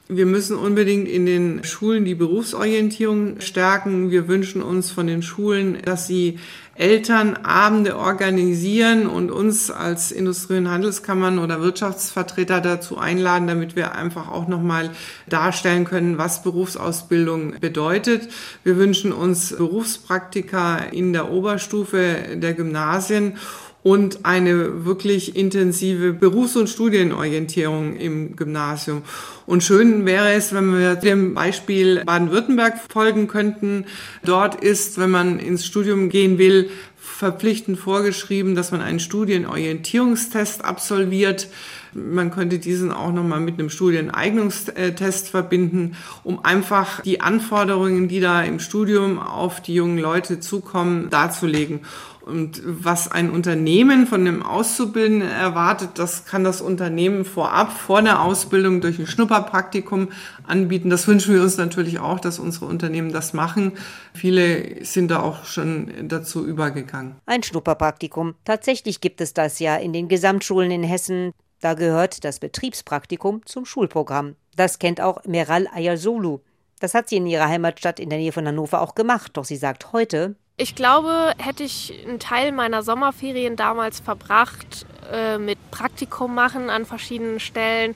Wir 0.07 0.27
müssen 0.27 0.55
unbedingt 0.55 1.07
in 1.07 1.25
den 1.25 1.63
Schulen 1.63 2.05
die 2.05 2.13
Berufsorientierung 2.13 3.41
stärken. 3.41 4.11
Wir 4.11 4.27
wünschen 4.27 4.61
uns 4.61 4.91
von 4.91 5.07
den 5.07 5.23
Schulen, 5.23 5.79
dass 5.83 6.05
sie 6.05 6.37
Elternabende 6.75 7.97
organisieren 7.97 9.07
und 9.07 9.31
uns 9.31 9.71
als 9.71 10.11
Industrie- 10.11 10.57
und 10.57 10.69
Handelskammern 10.69 11.39
oder 11.39 11.59
Wirtschaftsvertreter 11.61 12.61
dazu 12.61 12.99
einladen, 12.99 13.47
damit 13.47 13.75
wir 13.75 13.95
einfach 13.95 14.29
auch 14.29 14.47
nochmal 14.47 14.91
darstellen 15.27 15.85
können, 15.85 16.19
was 16.19 16.43
Berufsausbildung 16.43 17.55
bedeutet. 17.59 18.27
Wir 18.63 18.77
wünschen 18.77 19.11
uns 19.11 19.55
Berufspraktika 19.55 20.77
in 20.77 21.13
der 21.13 21.31
Oberstufe 21.31 22.17
der 22.35 22.53
Gymnasien 22.53 23.37
und 23.81 24.25
eine 24.25 24.85
wirklich 24.85 25.35
intensive 25.35 26.13
Berufs- 26.13 26.55
und 26.55 26.69
Studienorientierung 26.69 27.95
im 27.95 28.35
Gymnasium. 28.35 29.03
Und 29.45 29.63
schön 29.63 30.05
wäre 30.05 30.33
es, 30.33 30.53
wenn 30.53 30.73
wir 30.77 30.95
dem 30.95 31.33
Beispiel 31.33 32.03
Baden-Württemberg 32.03 32.79
folgen 32.91 33.27
könnten. 33.27 33.85
Dort 34.23 34.55
ist, 34.55 34.97
wenn 34.97 35.11
man 35.11 35.39
ins 35.39 35.65
Studium 35.65 36.09
gehen 36.09 36.37
will, 36.37 36.69
verpflichtend 36.97 37.79
vorgeschrieben, 37.79 38.55
dass 38.55 38.71
man 38.71 38.81
einen 38.81 38.99
Studienorientierungstest 38.99 40.65
absolviert. 40.65 41.47
Man 41.93 42.31
könnte 42.31 42.59
diesen 42.59 42.91
auch 42.91 43.13
nochmal 43.13 43.39
mit 43.39 43.57
einem 43.57 43.69
Studieneignungstest 43.69 45.29
verbinden, 45.29 45.95
um 46.23 46.43
einfach 46.43 47.01
die 47.01 47.21
Anforderungen, 47.21 48.09
die 48.09 48.19
da 48.19 48.41
im 48.43 48.59
Studium 48.59 49.17
auf 49.17 49.61
die 49.61 49.75
jungen 49.75 49.97
Leute 49.97 50.41
zukommen, 50.41 51.09
darzulegen. 51.09 51.81
Und 52.25 52.63
was 52.65 53.11
ein 53.11 53.29
Unternehmen 53.29 54.07
von 54.07 54.21
einem 54.21 54.41
Auszubildenden 54.41 55.29
erwartet, 55.29 55.91
das 55.95 56.25
kann 56.25 56.43
das 56.43 56.59
Unternehmen 56.59 57.23
vorab, 57.23 57.71
vor 57.71 58.01
der 58.01 58.19
Ausbildung 58.19 58.81
durch 58.81 58.97
ein 58.97 59.05
Schnupperpraktikum 59.35 60.11
anbieten. 60.45 60.89
Das 60.89 61.07
wünschen 61.07 61.33
wir 61.33 61.41
uns 61.41 61.57
natürlich 61.57 61.99
auch, 61.99 62.19
dass 62.19 62.39
unsere 62.39 62.65
Unternehmen 62.65 63.11
das 63.11 63.33
machen. 63.33 63.73
Viele 64.13 64.83
sind 64.85 65.11
da 65.11 65.21
auch 65.21 65.45
schon 65.45 65.91
dazu 66.07 66.45
übergegangen. 66.45 67.15
Ein 67.25 67.43
Schnupperpraktikum. 67.43 68.35
Tatsächlich 68.45 69.01
gibt 69.01 69.21
es 69.21 69.33
das 69.33 69.59
ja 69.59 69.75
in 69.75 69.93
den 69.93 70.07
Gesamtschulen 70.07 70.71
in 70.71 70.83
Hessen. 70.83 71.31
Da 71.61 71.73
gehört 71.73 72.23
das 72.23 72.39
Betriebspraktikum 72.39 73.45
zum 73.45 73.65
Schulprogramm. 73.65 74.35
Das 74.55 74.79
kennt 74.79 75.01
auch 75.01 75.23
Meral 75.25 75.67
Ayasolu. 75.73 76.39
Das 76.79 76.93
hat 76.93 77.09
sie 77.09 77.17
in 77.17 77.27
ihrer 77.27 77.47
Heimatstadt 77.47 77.99
in 77.99 78.09
der 78.09 78.19
Nähe 78.19 78.31
von 78.31 78.47
Hannover 78.47 78.81
auch 78.81 78.95
gemacht. 78.95 79.31
Doch 79.33 79.45
sie 79.45 79.55
sagt 79.55 79.91
heute, 79.93 80.35
ich 80.57 80.75
glaube, 80.75 81.33
hätte 81.37 81.63
ich 81.63 81.93
einen 82.07 82.19
Teil 82.19 82.53
meiner 82.53 82.81
Sommerferien 82.81 83.57
damals 83.57 83.99
verbracht 83.99 84.85
äh, 85.11 85.37
mit 85.37 85.59
Praktikum 85.69 86.33
machen 86.33 86.69
an 86.69 86.85
verschiedenen 86.85 87.41
Stellen, 87.41 87.93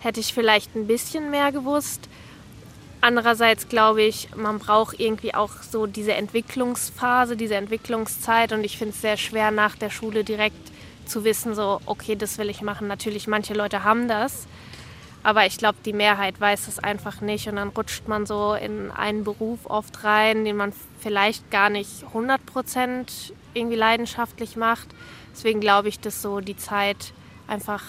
hätte 0.00 0.20
ich 0.20 0.32
vielleicht 0.32 0.74
ein 0.74 0.86
bisschen 0.86 1.30
mehr 1.30 1.52
gewusst. 1.52 2.08
Andererseits 3.00 3.68
glaube 3.68 4.02
ich, 4.02 4.28
man 4.34 4.58
braucht 4.58 4.98
irgendwie 4.98 5.34
auch 5.34 5.62
so 5.62 5.86
diese 5.86 6.14
Entwicklungsphase, 6.14 7.36
diese 7.36 7.54
Entwicklungszeit 7.54 8.52
und 8.52 8.64
ich 8.64 8.76
finde 8.76 8.94
es 8.94 9.00
sehr 9.00 9.16
schwer 9.16 9.50
nach 9.50 9.76
der 9.76 9.90
Schule 9.90 10.24
direkt 10.24 10.72
zu 11.06 11.24
wissen, 11.24 11.54
so, 11.54 11.80
okay, 11.86 12.16
das 12.16 12.38
will 12.38 12.50
ich 12.50 12.60
machen. 12.60 12.88
Natürlich, 12.88 13.28
manche 13.28 13.54
Leute 13.54 13.84
haben 13.84 14.08
das, 14.08 14.46
aber 15.22 15.46
ich 15.46 15.58
glaube, 15.58 15.78
die 15.84 15.92
Mehrheit 15.92 16.40
weiß 16.40 16.68
es 16.68 16.78
einfach 16.78 17.20
nicht 17.20 17.48
und 17.48 17.56
dann 17.56 17.68
rutscht 17.68 18.08
man 18.08 18.26
so 18.26 18.54
in 18.54 18.90
einen 18.90 19.24
Beruf 19.24 19.60
oft 19.64 20.04
rein, 20.04 20.44
den 20.44 20.56
man 20.56 20.72
vielleicht 20.98 21.50
gar 21.50 21.70
nicht 21.70 22.04
100 22.08 22.44
Prozent 22.46 23.32
irgendwie 23.54 23.76
leidenschaftlich 23.76 24.56
macht. 24.56 24.88
Deswegen 25.32 25.60
glaube 25.60 25.88
ich, 25.88 26.00
dass 26.00 26.20
so 26.20 26.40
die 26.40 26.56
Zeit 26.56 27.12
einfach 27.46 27.82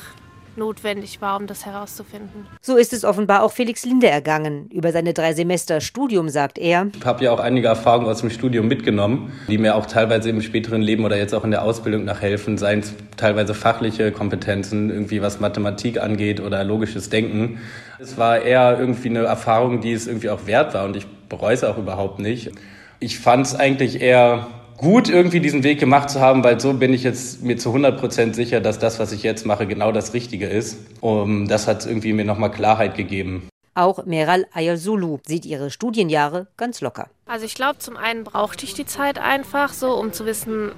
notwendig 0.59 1.21
war, 1.21 1.39
um 1.39 1.47
das 1.47 1.65
herauszufinden. 1.65 2.45
So 2.61 2.77
ist 2.77 2.93
es 2.93 3.03
offenbar 3.03 3.41
auch 3.41 3.51
Felix 3.51 3.83
Linde 3.85 4.07
ergangen. 4.07 4.69
Über 4.71 4.91
seine 4.91 5.15
drei 5.15 5.33
Semester 5.33 5.81
Studium 5.81 6.29
sagt 6.29 6.59
er. 6.59 6.87
Ich 6.95 7.05
habe 7.05 7.23
ja 7.23 7.31
auch 7.31 7.39
einige 7.39 7.67
Erfahrungen 7.67 8.07
aus 8.07 8.19
dem 8.19 8.29
Studium 8.29 8.67
mitgenommen, 8.67 9.31
die 9.47 9.57
mir 9.57 9.75
auch 9.75 9.87
teilweise 9.87 10.29
im 10.29 10.43
späteren 10.43 10.83
Leben 10.83 11.03
oder 11.03 11.17
jetzt 11.17 11.33
auch 11.33 11.43
in 11.43 11.51
der 11.51 11.63
Ausbildung 11.63 12.05
nachhelfen, 12.05 12.59
seien 12.59 12.81
es 12.81 12.93
teilweise 13.17 13.55
fachliche 13.55 14.11
Kompetenzen, 14.11 14.91
irgendwie 14.91 15.23
was 15.23 15.39
Mathematik 15.39 15.99
angeht 15.99 16.39
oder 16.39 16.63
logisches 16.63 17.09
Denken. 17.09 17.59
Es 17.97 18.17
war 18.17 18.41
eher 18.41 18.77
irgendwie 18.79 19.09
eine 19.09 19.23
Erfahrung, 19.23 19.81
die 19.81 19.93
es 19.93 20.05
irgendwie 20.05 20.29
auch 20.29 20.45
wert 20.45 20.75
war 20.75 20.85
und 20.85 20.95
ich 20.95 21.07
bereue 21.27 21.53
es 21.53 21.63
auch 21.63 21.77
überhaupt 21.77 22.19
nicht. 22.19 22.51
Ich 22.99 23.19
fand 23.19 23.45
es 23.45 23.55
eigentlich 23.55 24.01
eher 24.01 24.47
gut, 24.79 25.09
irgendwie 25.09 25.39
diesen 25.39 25.63
Weg 25.63 25.79
gemacht 25.79 26.09
zu 26.09 26.21
haben, 26.21 26.43
weil 26.43 26.59
so 26.59 26.73
bin 26.73 26.93
ich 26.93 27.03
jetzt 27.03 27.43
mir 27.43 27.57
zu 27.57 27.69
100 27.69 27.99
Prozent 27.99 28.35
sicher, 28.35 28.61
dass 28.61 28.79
das, 28.79 28.99
was 28.99 29.11
ich 29.11 29.23
jetzt 29.23 29.45
mache, 29.45 29.67
genau 29.67 29.91
das 29.91 30.13
Richtige 30.13 30.47
ist. 30.47 30.77
Um, 31.01 31.47
das 31.47 31.67
hat 31.67 31.85
irgendwie 31.85 32.13
mir 32.13 32.25
nochmal 32.25 32.51
Klarheit 32.51 32.95
gegeben. 32.95 33.49
Auch 33.75 34.05
Meral 34.05 34.45
Ayazulu 34.53 35.19
sieht 35.25 35.45
ihre 35.45 35.69
Studienjahre 35.69 36.47
ganz 36.57 36.81
locker. 36.81 37.09
Also 37.25 37.45
ich 37.45 37.55
glaube, 37.55 37.79
zum 37.79 37.97
einen 37.97 38.23
brauchte 38.23 38.65
ich 38.65 38.73
die 38.73 38.85
Zeit 38.85 39.19
einfach 39.19 39.73
so, 39.73 39.93
um 39.93 40.11
zu 40.11 40.25
wissen, 40.25 40.71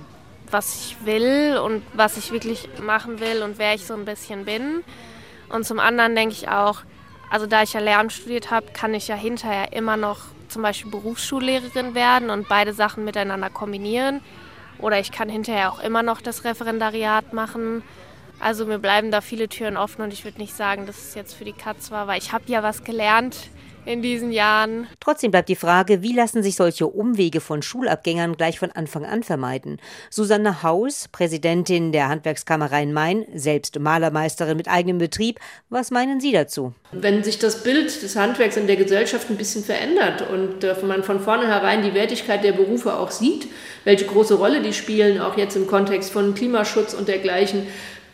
was 0.50 0.75
ich 0.75 1.05
will 1.05 1.58
und 1.63 1.81
was 1.93 2.17
ich 2.17 2.31
wirklich 2.31 2.67
machen 2.84 3.20
will 3.20 3.43
und 3.43 3.58
wer 3.58 3.74
ich 3.74 3.86
so 3.86 3.93
ein 3.93 4.05
bisschen 4.05 4.46
bin. 4.46 4.84
Und 5.50 5.65
zum 5.65 5.79
anderen 5.79 6.15
denke 6.15 6.34
ich 6.34 6.50
auch, 6.50 6.81
also 7.29 7.46
da 7.46 7.63
ich 7.63 7.74
ja 7.74 7.79
Lehramt 7.79 8.12
studiert 8.12 8.51
habe, 8.51 8.67
kann 8.74 8.93
ich 8.93 9.08
ja 9.08 9.15
hinterher 9.15 9.74
immer 9.74 9.96
noch 9.96 10.20
zum 10.51 10.62
Beispiel 10.62 10.91
Berufsschullehrerin 10.91 11.96
werden 11.96 12.29
und 12.29 12.48
beide 12.48 12.74
Sachen 12.74 13.05
miteinander 13.05 13.50
kombinieren. 13.50 14.22
Oder 14.77 15.00
ich 15.00 15.12
kann 15.12 15.29
hinterher 15.29 15.72
auch 15.72 15.79
immer 15.81 16.03
noch 16.03 16.22
das 16.22 16.43
Referendariat 16.43 17.34
machen. 17.34 17.84
Also 18.41 18.65
mir 18.65 18.79
bleiben 18.79 19.12
da 19.12 19.21
viele 19.21 19.48
Türen 19.48 19.77
offen 19.77 20.01
und 20.01 20.12
ich 20.12 20.25
würde 20.25 20.39
nicht 20.39 20.55
sagen, 20.55 20.88
dass 20.88 20.98
es 20.98 21.15
jetzt 21.15 21.36
für 21.36 21.45
die 21.45 21.53
Katz 21.53 21.91
war, 21.91 22.07
weil 22.07 22.17
ich 22.17 22.33
habe 22.33 22.45
ja 22.48 22.63
was 22.63 22.83
gelernt 22.83 23.38
in 23.86 24.01
diesen 24.01 24.31
Jahren. 24.31 24.88
Trotzdem 25.00 25.31
bleibt 25.31 25.50
die 25.50 25.55
Frage, 25.55 26.01
wie 26.01 26.13
lassen 26.13 26.43
sich 26.43 26.55
solche 26.55 26.88
Umwege 26.88 27.39
von 27.39 27.62
Schulabgängern 27.62 28.38
gleich 28.38 28.60
von 28.60 28.71
Anfang 28.71 29.05
an 29.05 29.24
vermeiden? 29.24 29.79
Susanne 30.10 30.63
Haus, 30.63 31.07
Präsidentin 31.12 31.91
der 31.91 32.10
Handwerkskammer 32.10 32.71
Rhein-Main, 32.71 33.25
selbst 33.33 33.79
Malermeisterin 33.79 34.57
mit 34.57 34.67
eigenem 34.67 34.98
Betrieb, 34.98 35.39
was 35.69 35.91
meinen 35.91 36.19
Sie 36.19 36.31
dazu? 36.31 36.74
Wenn 36.91 37.24
sich 37.24 37.39
das 37.39 37.63
Bild 37.63 38.01
des 38.01 38.15
Handwerks 38.15 38.57
in 38.57 38.67
der 38.67 38.75
Gesellschaft 38.75 39.29
ein 39.29 39.38
bisschen 39.38 39.63
verändert 39.63 40.27
und 40.29 40.63
äh, 40.63 40.75
man 40.86 41.03
von 41.03 41.19
vornherein 41.19 41.83
die 41.83 41.93
Wertigkeit 41.93 42.43
der 42.43 42.53
Berufe 42.53 42.98
auch 42.98 43.12
sieht, 43.12 43.48
welche 43.83 44.05
große 44.05 44.36
Rolle 44.36 44.62
die 44.62 44.74
spielen, 44.74 45.19
auch 45.19 45.38
jetzt 45.38 45.55
im 45.55 45.67
Kontext 45.67 46.12
von 46.12 46.36
Klimaschutz 46.36 46.93
und 46.93 47.07
dergleichen, 47.07 47.67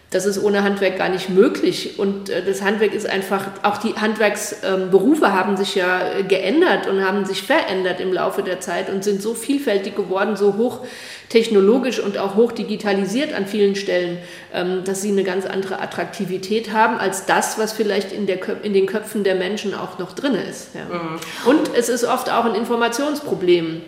das 0.10 0.26
ist 0.26 0.42
ohne 0.42 0.64
Handwerk 0.64 0.98
gar 0.98 1.10
nicht 1.10 1.30
möglich. 1.30 2.00
Und 2.00 2.30
äh, 2.30 2.42
das 2.42 2.62
Handwerk 2.62 2.94
ist 2.94 3.10
einfach, 3.10 3.46
auch 3.64 3.78
die 3.78 3.94
Handwerksberufe 3.96 5.26
ähm, 5.26 5.34
haben 5.34 5.58
sich 5.58 5.76
ja 5.76 6.12
äh, 6.12 6.24
geändert 6.24 6.88
und 6.88 7.04
haben 7.04 7.26
sich 7.26 7.44
verändert 7.44 8.00
im 8.00 8.14
Laufe 8.14 8.42
der 8.42 8.62
Zeit 8.62 8.90
und 8.90 9.04
sind 9.04 9.22
so 9.22 9.34
vielfältig 9.34 9.96
geworden, 9.96 10.38
so 10.38 10.56
hoch 10.56 10.86
technologisch 11.28 12.00
und 12.00 12.18
auch 12.18 12.36
hoch 12.36 12.54
digitalisiert 12.54 13.34
an 13.34 13.48
vielen 13.48 13.76
Stellen, 13.76 14.20
ähm, 14.54 14.86
dass 14.86 15.02
sie 15.02 15.10
eine 15.12 15.26
ganz 15.26 15.46
andere 15.46 15.82
Attraktivität 15.82 16.72
haben 16.72 16.98
als 16.98 17.26
das, 17.26 17.60
was 17.60 17.74
vielleicht 17.74 18.14
in, 18.14 18.28
der, 18.28 18.40
in 18.64 18.72
den 18.72 18.86
Köpfen 18.86 19.26
der 19.26 19.36
Menschen 19.36 19.74
auch 19.74 20.00
noch 20.00 20.14
drin 20.14 20.36
ist. 20.36 20.70
Ja. 20.74 20.86
Mhm. 20.86 21.20
Und 21.46 21.76
es 21.76 21.90
ist 21.90 22.06
oft 22.06 22.32
auch 22.32 22.46
ein 22.46 22.56
Informationsproblem, 22.56 23.82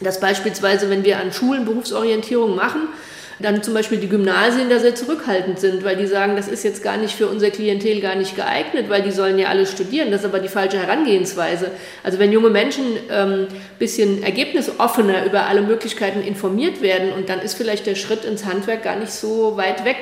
dass 0.00 0.18
beispielsweise, 0.18 0.88
wenn 0.88 1.04
wir 1.04 1.18
an 1.18 1.30
Schulen 1.30 1.66
Berufsorientierung 1.66 2.56
machen, 2.56 2.88
dann 3.40 3.62
zum 3.62 3.74
Beispiel 3.74 3.98
die 3.98 4.08
Gymnasien 4.08 4.68
da 4.68 4.78
sehr 4.78 4.94
zurückhaltend 4.94 5.60
sind, 5.60 5.84
weil 5.84 5.96
die 5.96 6.06
sagen, 6.06 6.36
das 6.36 6.48
ist 6.48 6.64
jetzt 6.64 6.82
gar 6.82 6.96
nicht 6.96 7.14
für 7.14 7.28
unser 7.28 7.50
Klientel 7.50 8.00
gar 8.00 8.14
nicht 8.14 8.34
geeignet, 8.34 8.88
weil 8.88 9.02
die 9.02 9.12
sollen 9.12 9.38
ja 9.38 9.48
alle 9.48 9.66
studieren. 9.66 10.10
Das 10.10 10.20
ist 10.20 10.26
aber 10.26 10.40
die 10.40 10.48
falsche 10.48 10.78
Herangehensweise. 10.78 11.70
Also 12.02 12.18
wenn 12.18 12.32
junge 12.32 12.50
Menschen 12.50 12.84
ein 13.08 13.32
ähm, 13.32 13.46
bisschen 13.78 14.22
ergebnisoffener 14.22 15.24
über 15.24 15.46
alle 15.46 15.62
Möglichkeiten 15.62 16.22
informiert 16.22 16.82
werden 16.82 17.12
und 17.12 17.28
dann 17.28 17.40
ist 17.40 17.54
vielleicht 17.54 17.86
der 17.86 17.94
Schritt 17.94 18.24
ins 18.24 18.44
Handwerk 18.44 18.82
gar 18.82 18.96
nicht 18.96 19.12
so 19.12 19.56
weit 19.56 19.84
weg 19.84 19.98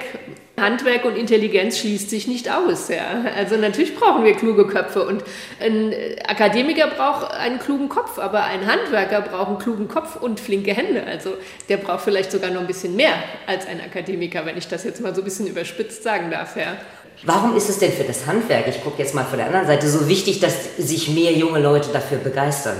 Handwerk 0.59 1.05
und 1.05 1.17
Intelligenz 1.17 1.79
schließt 1.79 2.09
sich 2.09 2.27
nicht 2.27 2.51
aus. 2.51 2.89
Ja. 2.89 3.25
Also 3.37 3.57
natürlich 3.57 3.95
brauchen 3.95 4.25
wir 4.25 4.35
kluge 4.35 4.67
Köpfe 4.67 5.07
und 5.07 5.23
ein 5.61 5.95
Akademiker 6.27 6.89
braucht 6.89 7.31
einen 7.33 7.59
klugen 7.59 7.89
Kopf, 7.89 8.19
aber 8.19 8.45
ein 8.45 8.67
Handwerker 8.67 9.21
braucht 9.21 9.49
einen 9.49 9.59
klugen 9.59 9.89
Kopf 9.89 10.17
und 10.17 10.41
flinke 10.41 10.73
Hände. 10.73 11.05
Also 11.07 11.35
der 11.69 11.77
braucht 11.77 12.05
vielleicht 12.05 12.33
sogar 12.33 12.51
noch 12.51 12.63
ein 12.63 12.67
bisschen 12.67 12.97
mehr 12.97 13.15
als 13.47 13.67
ein 13.67 13.81
Akademiker, 13.81 14.47
wenn 14.47 14.57
ich 14.57 14.69
das 14.69 14.85
jetzt 14.85 15.01
mal 15.01 15.15
so 15.15 15.21
ein 15.21 15.25
bisschen 15.25 15.47
überspitzt 15.47 16.03
sagen 16.03 16.31
darf. 16.31 16.57
Ja. 16.57 16.77
Warum 17.23 17.57
ist 17.57 17.69
es 17.69 17.79
denn 17.79 17.93
für 17.93 18.05
das 18.05 18.27
Handwerk, 18.27 18.67
ich 18.69 18.83
gucke 18.83 19.03
jetzt 19.03 19.15
mal 19.15 19.25
von 19.25 19.39
der 19.39 19.47
anderen 19.47 19.67
Seite, 19.67 19.89
so 19.89 20.09
wichtig, 20.09 20.41
dass 20.41 20.77
sich 20.77 21.09
mehr 21.11 21.33
junge 21.33 21.61
Leute 21.61 21.91
dafür 21.93 22.19
begeistern? 22.19 22.77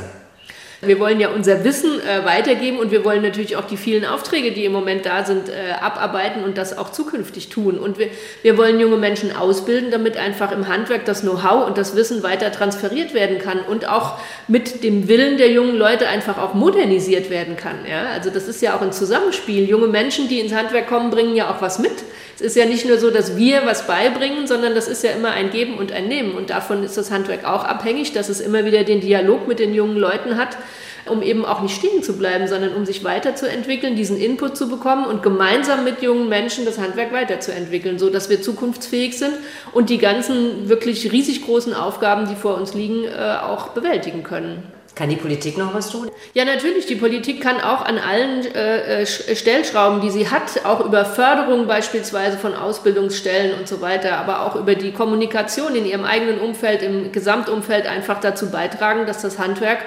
Wir 0.83 1.01
wollen 1.01 1.21
ja 1.21 1.31
unser 1.31 1.65
Wissen 1.65 2.01
äh, 2.01 2.25
weitergeben 2.25 2.79
und 2.79 2.91
wir 2.91 3.05
wollen 3.05 3.23
natürlich 3.23 3.57
auch 3.57 3.65
die 3.65 3.79
vielen 3.79 4.05
Aufträge, 4.05 4.53
die 4.53 4.67
im 4.67 4.73
Moment 4.73 5.07
da 5.07 5.25
sind, 5.25 5.49
äh, 5.49 5.73
abarbeiten 5.81 6.45
und 6.45 6.59
das 6.59 6.77
auch 6.77 6.91
zukünftig 6.91 7.49
tun. 7.49 7.79
Und 7.79 7.99
wir, 7.99 8.09
wir 8.43 8.59
wollen 8.59 8.79
junge 8.79 8.97
Menschen 8.97 9.35
ausbilden, 9.35 9.91
damit 9.91 10.19
einfach 10.19 10.53
im 10.53 10.69
Handwerk 10.69 11.07
das 11.07 11.23
Know-how 11.23 11.67
und 11.67 11.79
das 11.79 11.97
Wissen 11.97 12.23
weiter 12.23 12.53
transferiert 12.53 13.15
werden 13.15 13.39
kann 13.39 13.61
und 13.61 13.89
auch 13.89 14.19
mit 14.49 14.85
dem 14.85 15.09
Willen 15.09 15.39
der 15.39 15.51
jungen 15.51 15.77
Leute 15.77 16.09
einfach 16.09 16.37
auch 16.37 16.53
modernisiert 16.53 17.31
werden 17.31 17.57
kann. 17.57 17.87
Ja? 17.89 18.09
Also 18.13 18.29
das 18.29 18.47
ist 18.47 18.61
ja 18.61 18.77
auch 18.77 18.83
ein 18.83 18.93
Zusammenspiel. 18.93 19.67
Junge 19.69 19.87
Menschen, 19.87 20.29
die 20.29 20.41
ins 20.41 20.53
Handwerk 20.53 20.89
kommen, 20.89 21.11
bringen 21.11 21.35
ja 21.35 21.51
auch 21.51 21.63
was 21.63 21.79
mit. 21.79 22.05
Es 22.37 22.43
ist 22.43 22.57
ja 22.57 22.67
nicht 22.67 22.85
nur 22.85 22.99
so, 22.99 23.11
dass 23.11 23.39
wir 23.39 23.65
was 23.65 23.87
beibringen, 23.87 24.47
sondern 24.47 24.75
das 24.75 24.89
ist 24.89 25.03
ja 25.03 25.13
immer 25.13 25.31
ein 25.31 25.51
Geben 25.51 25.79
und 25.79 25.91
ein 25.91 26.07
Nehmen. 26.07 26.33
Und 26.33 26.51
davon 26.51 26.83
ist 26.83 26.99
das 26.99 27.11
Handwerk 27.11 27.47
auch 27.47 27.65
abhängig, 27.65 28.13
dass 28.13 28.29
es 28.29 28.41
immer 28.41 28.67
wieder 28.67 28.85
den 28.85 29.01
Dialog 29.01 29.49
mit 29.49 29.59
den 29.59 29.73
jungen 29.73 29.97
Leuten 29.97 30.37
hat, 30.37 30.59
um 31.07 31.23
eben 31.23 31.47
auch 31.47 31.63
nicht 31.63 31.75
stehen 31.75 32.03
zu 32.03 32.19
bleiben, 32.19 32.47
sondern 32.47 32.75
um 32.75 32.85
sich 32.85 33.05
weiterzuentwickeln, 33.05 33.97
diesen 33.97 34.19
Input 34.19 34.55
zu 34.55 34.69
bekommen 34.69 35.07
und 35.07 35.23
gemeinsam 35.23 35.85
mit 35.85 36.03
jungen 36.03 36.29
Menschen 36.29 36.67
das 36.67 36.79
Handwerk 36.79 37.11
weiterzuentwickeln, 37.11 37.99
so 37.99 38.11
dass 38.11 38.29
wir 38.29 38.43
zukunftsfähig 38.43 39.19
sind 39.19 39.33
und 39.73 39.89
die 39.89 39.99
ganzen 39.99 40.69
wirklich 40.69 41.11
riesig 41.13 41.43
großen 41.43 41.73
Aufgaben, 41.73 42.29
die 42.29 42.37
vor 42.37 42.57
uns 42.59 42.75
liegen, 42.75 43.05
äh, 43.05 43.39
auch 43.43 43.69
bewältigen 43.69 44.23
können. 44.25 44.76
Kann 44.97 45.11
die 45.11 45.17
Politik 45.17 45.59
noch 45.59 45.75
was 45.75 45.91
tun? 45.91 46.11
Ja, 46.33 46.47
natürlich. 46.47 46.87
Die 46.87 46.97
Politik 46.97 47.43
kann 47.43 47.61
auch 47.61 47.85
an 47.85 47.99
allen 47.99 48.47
äh, 48.55 49.03
äh 49.03 49.07
Stellschrauben, 49.07 50.01
die 50.01 50.11
sie 50.11 50.31
hat, 50.31 50.65
auch 50.65 50.83
über 50.87 51.05
Förderung 51.05 51.67
beispielsweise 51.67 52.39
von 52.39 52.55
Ausbildungsstellen 52.55 53.59
und 53.59 53.69
so 53.69 53.83
weiter, 53.83 54.17
aber 54.17 54.47
auch 54.47 54.57
über 54.57 54.75
die 54.75 54.93
Kommunikation 54.93 55.75
in 55.75 55.85
ihrem 55.85 56.07
eigenen 56.07 56.41
Umfeld, 56.41 56.81
im 56.81 57.13
Gesamtumfeld 57.13 57.87
einfach 57.87 58.21
dazu 58.21 58.51
beitragen, 58.51 59.05
dass 59.07 59.21
das 59.21 59.39
Handwerk 59.39 59.81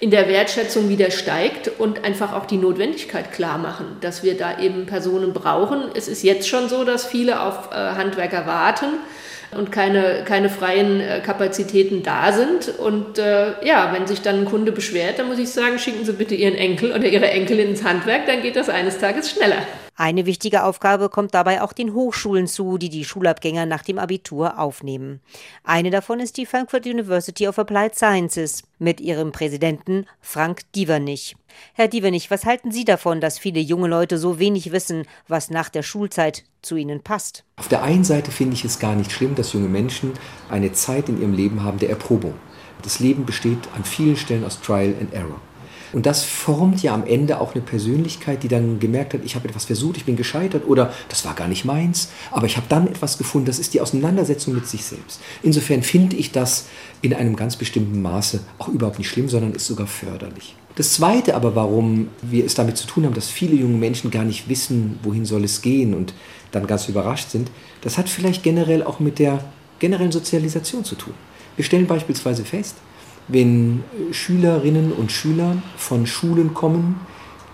in 0.00 0.10
der 0.10 0.28
Wertschätzung 0.28 0.88
wieder 0.88 1.10
steigt 1.10 1.70
und 1.78 2.04
einfach 2.04 2.32
auch 2.32 2.46
die 2.46 2.56
Notwendigkeit 2.56 3.32
klar 3.32 3.58
machen, 3.58 3.98
dass 4.00 4.22
wir 4.22 4.34
da 4.34 4.60
eben 4.60 4.86
Personen 4.86 5.34
brauchen. 5.34 5.90
Es 5.94 6.08
ist 6.08 6.22
jetzt 6.22 6.48
schon 6.48 6.70
so, 6.70 6.84
dass 6.84 7.04
viele 7.04 7.42
auf 7.42 7.70
äh, 7.70 7.74
Handwerker 7.74 8.46
warten 8.46 8.86
und 9.56 9.72
keine, 9.72 10.24
keine 10.24 10.50
freien 10.50 11.00
äh, 11.00 11.20
Kapazitäten 11.20 12.02
da 12.02 12.32
sind. 12.32 12.78
Und 12.78 13.18
äh, 13.18 13.64
ja, 13.64 13.92
wenn 13.92 14.06
sich 14.06 14.20
dann 14.20 14.40
ein 14.40 14.44
Kunde 14.44 14.72
beschwert, 14.72 15.18
dann 15.18 15.28
muss 15.28 15.38
ich 15.38 15.50
sagen, 15.50 15.78
schicken 15.78 16.04
Sie 16.04 16.12
bitte 16.12 16.34
Ihren 16.34 16.54
Enkel 16.54 16.92
oder 16.92 17.06
Ihre 17.06 17.30
Enkelin 17.30 17.70
ins 17.70 17.84
Handwerk, 17.84 18.26
dann 18.26 18.42
geht 18.42 18.56
das 18.56 18.68
eines 18.68 18.98
Tages 18.98 19.30
schneller. 19.30 19.62
Eine 20.00 20.26
wichtige 20.26 20.62
Aufgabe 20.62 21.08
kommt 21.08 21.34
dabei 21.34 21.60
auch 21.60 21.72
den 21.72 21.92
Hochschulen 21.92 22.46
zu, 22.46 22.78
die 22.78 22.88
die 22.88 23.04
Schulabgänger 23.04 23.66
nach 23.66 23.82
dem 23.82 23.98
Abitur 23.98 24.56
aufnehmen. 24.56 25.18
Eine 25.64 25.90
davon 25.90 26.20
ist 26.20 26.36
die 26.36 26.46
Frankfurt 26.46 26.86
University 26.86 27.48
of 27.48 27.58
Applied 27.58 27.96
Sciences 27.96 28.62
mit 28.78 29.00
ihrem 29.00 29.32
Präsidenten 29.32 30.06
Frank 30.20 30.60
Dievernich. 30.76 31.34
Herr 31.72 31.88
Dievernich, 31.88 32.30
was 32.30 32.44
halten 32.44 32.70
Sie 32.70 32.84
davon, 32.84 33.20
dass 33.20 33.40
viele 33.40 33.58
junge 33.58 33.88
Leute 33.88 34.18
so 34.18 34.38
wenig 34.38 34.70
wissen, 34.70 35.04
was 35.26 35.50
nach 35.50 35.68
der 35.68 35.82
Schulzeit 35.82 36.44
zu 36.62 36.76
ihnen 36.76 37.02
passt? 37.02 37.42
Auf 37.56 37.66
der 37.66 37.82
einen 37.82 38.04
Seite 38.04 38.30
finde 38.30 38.54
ich 38.54 38.64
es 38.64 38.78
gar 38.78 38.94
nicht 38.94 39.10
schlimm, 39.10 39.34
dass 39.34 39.52
junge 39.52 39.68
Menschen 39.68 40.12
eine 40.48 40.70
Zeit 40.70 41.08
in 41.08 41.20
ihrem 41.20 41.34
Leben 41.34 41.64
haben 41.64 41.80
der 41.80 41.90
Erprobung. 41.90 42.34
Das 42.82 43.00
Leben 43.00 43.26
besteht 43.26 43.66
an 43.74 43.82
vielen 43.82 44.16
Stellen 44.16 44.44
aus 44.44 44.60
Trial 44.60 44.94
and 45.00 45.12
Error. 45.12 45.40
Und 45.92 46.06
das 46.06 46.24
formt 46.24 46.82
ja 46.82 46.94
am 46.94 47.06
Ende 47.06 47.40
auch 47.40 47.54
eine 47.54 47.62
Persönlichkeit, 47.62 48.42
die 48.42 48.48
dann 48.48 48.78
gemerkt 48.78 49.14
hat, 49.14 49.20
ich 49.24 49.34
habe 49.34 49.48
etwas 49.48 49.64
versucht, 49.66 49.96
ich 49.96 50.04
bin 50.04 50.16
gescheitert 50.16 50.66
oder 50.66 50.92
das 51.08 51.24
war 51.24 51.34
gar 51.34 51.48
nicht 51.48 51.64
meins, 51.64 52.10
aber 52.30 52.46
ich 52.46 52.56
habe 52.56 52.66
dann 52.68 52.86
etwas 52.86 53.18
gefunden, 53.18 53.46
das 53.46 53.58
ist 53.58 53.74
die 53.74 53.80
Auseinandersetzung 53.80 54.54
mit 54.54 54.66
sich 54.66 54.84
selbst. 54.84 55.20
Insofern 55.42 55.82
finde 55.82 56.16
ich 56.16 56.32
das 56.32 56.66
in 57.00 57.14
einem 57.14 57.36
ganz 57.36 57.56
bestimmten 57.56 58.02
Maße 58.02 58.40
auch 58.58 58.68
überhaupt 58.68 58.98
nicht 58.98 59.08
schlimm, 59.08 59.28
sondern 59.28 59.52
ist 59.52 59.66
sogar 59.66 59.86
förderlich. 59.86 60.56
Das 60.74 60.92
Zweite 60.92 61.34
aber, 61.34 61.56
warum 61.56 62.08
wir 62.22 62.44
es 62.44 62.54
damit 62.54 62.76
zu 62.76 62.86
tun 62.86 63.04
haben, 63.04 63.14
dass 63.14 63.28
viele 63.28 63.56
junge 63.56 63.76
Menschen 63.76 64.10
gar 64.10 64.24
nicht 64.24 64.48
wissen, 64.48 64.98
wohin 65.02 65.24
soll 65.24 65.42
es 65.44 65.60
gehen 65.60 65.92
und 65.92 66.14
dann 66.52 66.66
ganz 66.66 66.88
überrascht 66.88 67.30
sind, 67.30 67.50
das 67.80 67.98
hat 67.98 68.08
vielleicht 68.08 68.42
generell 68.42 68.82
auch 68.82 69.00
mit 69.00 69.18
der 69.18 69.44
generellen 69.80 70.12
Sozialisation 70.12 70.84
zu 70.84 70.94
tun. 70.94 71.14
Wir 71.56 71.64
stellen 71.64 71.86
beispielsweise 71.86 72.44
fest, 72.44 72.76
wenn 73.28 73.84
Schülerinnen 74.10 74.92
und 74.92 75.12
Schüler 75.12 75.62
von 75.76 76.06
Schulen 76.06 76.54
kommen, 76.54 77.00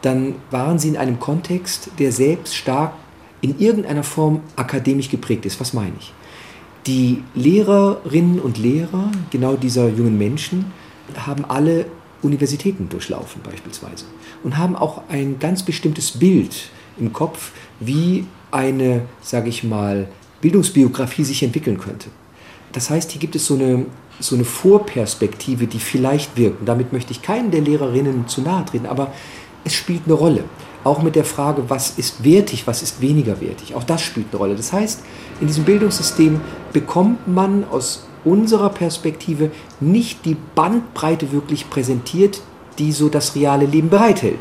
dann 0.02 0.36
waren 0.50 0.78
sie 0.78 0.88
in 0.88 0.96
einem 0.96 1.18
Kontext, 1.18 1.90
der 1.98 2.12
selbst 2.12 2.54
stark 2.54 2.94
in 3.40 3.58
irgendeiner 3.58 4.04
Form 4.04 4.40
akademisch 4.56 5.10
geprägt 5.10 5.44
ist. 5.46 5.60
Was 5.60 5.72
meine 5.72 5.92
ich? 5.98 6.12
Die 6.86 7.22
Lehrerinnen 7.34 8.40
und 8.40 8.58
Lehrer 8.58 9.10
genau 9.30 9.56
dieser 9.56 9.88
jungen 9.88 10.18
Menschen 10.18 10.66
haben 11.16 11.44
alle 11.46 11.86
Universitäten 12.22 12.88
durchlaufen 12.88 13.42
beispielsweise 13.42 14.06
und 14.42 14.56
haben 14.56 14.76
auch 14.76 15.02
ein 15.08 15.38
ganz 15.38 15.62
bestimmtes 15.62 16.12
Bild 16.12 16.68
im 16.98 17.12
Kopf, 17.12 17.52
wie 17.80 18.26
eine, 18.50 19.02
sage 19.20 19.48
ich 19.48 19.64
mal, 19.64 20.08
Bildungsbiografie 20.40 21.24
sich 21.24 21.42
entwickeln 21.42 21.78
könnte. 21.78 22.08
Das 22.72 22.90
heißt, 22.90 23.12
hier 23.12 23.20
gibt 23.20 23.36
es 23.36 23.46
so 23.46 23.54
eine 23.54 23.86
so 24.20 24.34
eine 24.34 24.44
Vorperspektive, 24.44 25.66
die 25.66 25.78
vielleicht 25.78 26.36
wirkt. 26.36 26.60
Und 26.60 26.66
damit 26.66 26.92
möchte 26.92 27.12
ich 27.12 27.22
keinen 27.22 27.50
der 27.50 27.60
Lehrerinnen 27.60 28.26
zu 28.28 28.42
nahe 28.42 28.64
treten, 28.64 28.86
aber 28.86 29.12
es 29.64 29.74
spielt 29.74 30.02
eine 30.06 30.14
Rolle. 30.14 30.44
Auch 30.84 31.02
mit 31.02 31.16
der 31.16 31.24
Frage, 31.24 31.64
was 31.68 31.98
ist 31.98 32.22
wertig, 32.24 32.66
was 32.66 32.82
ist 32.82 33.00
weniger 33.00 33.40
wertig. 33.40 33.74
Auch 33.74 33.84
das 33.84 34.02
spielt 34.02 34.26
eine 34.30 34.38
Rolle. 34.38 34.54
Das 34.54 34.72
heißt, 34.72 35.02
in 35.40 35.46
diesem 35.46 35.64
Bildungssystem 35.64 36.40
bekommt 36.72 37.26
man 37.26 37.64
aus 37.64 38.06
unserer 38.24 38.70
Perspektive 38.70 39.50
nicht 39.80 40.24
die 40.24 40.36
Bandbreite 40.54 41.32
wirklich 41.32 41.70
präsentiert, 41.70 42.40
die 42.78 42.92
so 42.92 43.08
das 43.08 43.34
reale 43.34 43.66
Leben 43.66 43.88
bereithält. 43.88 44.40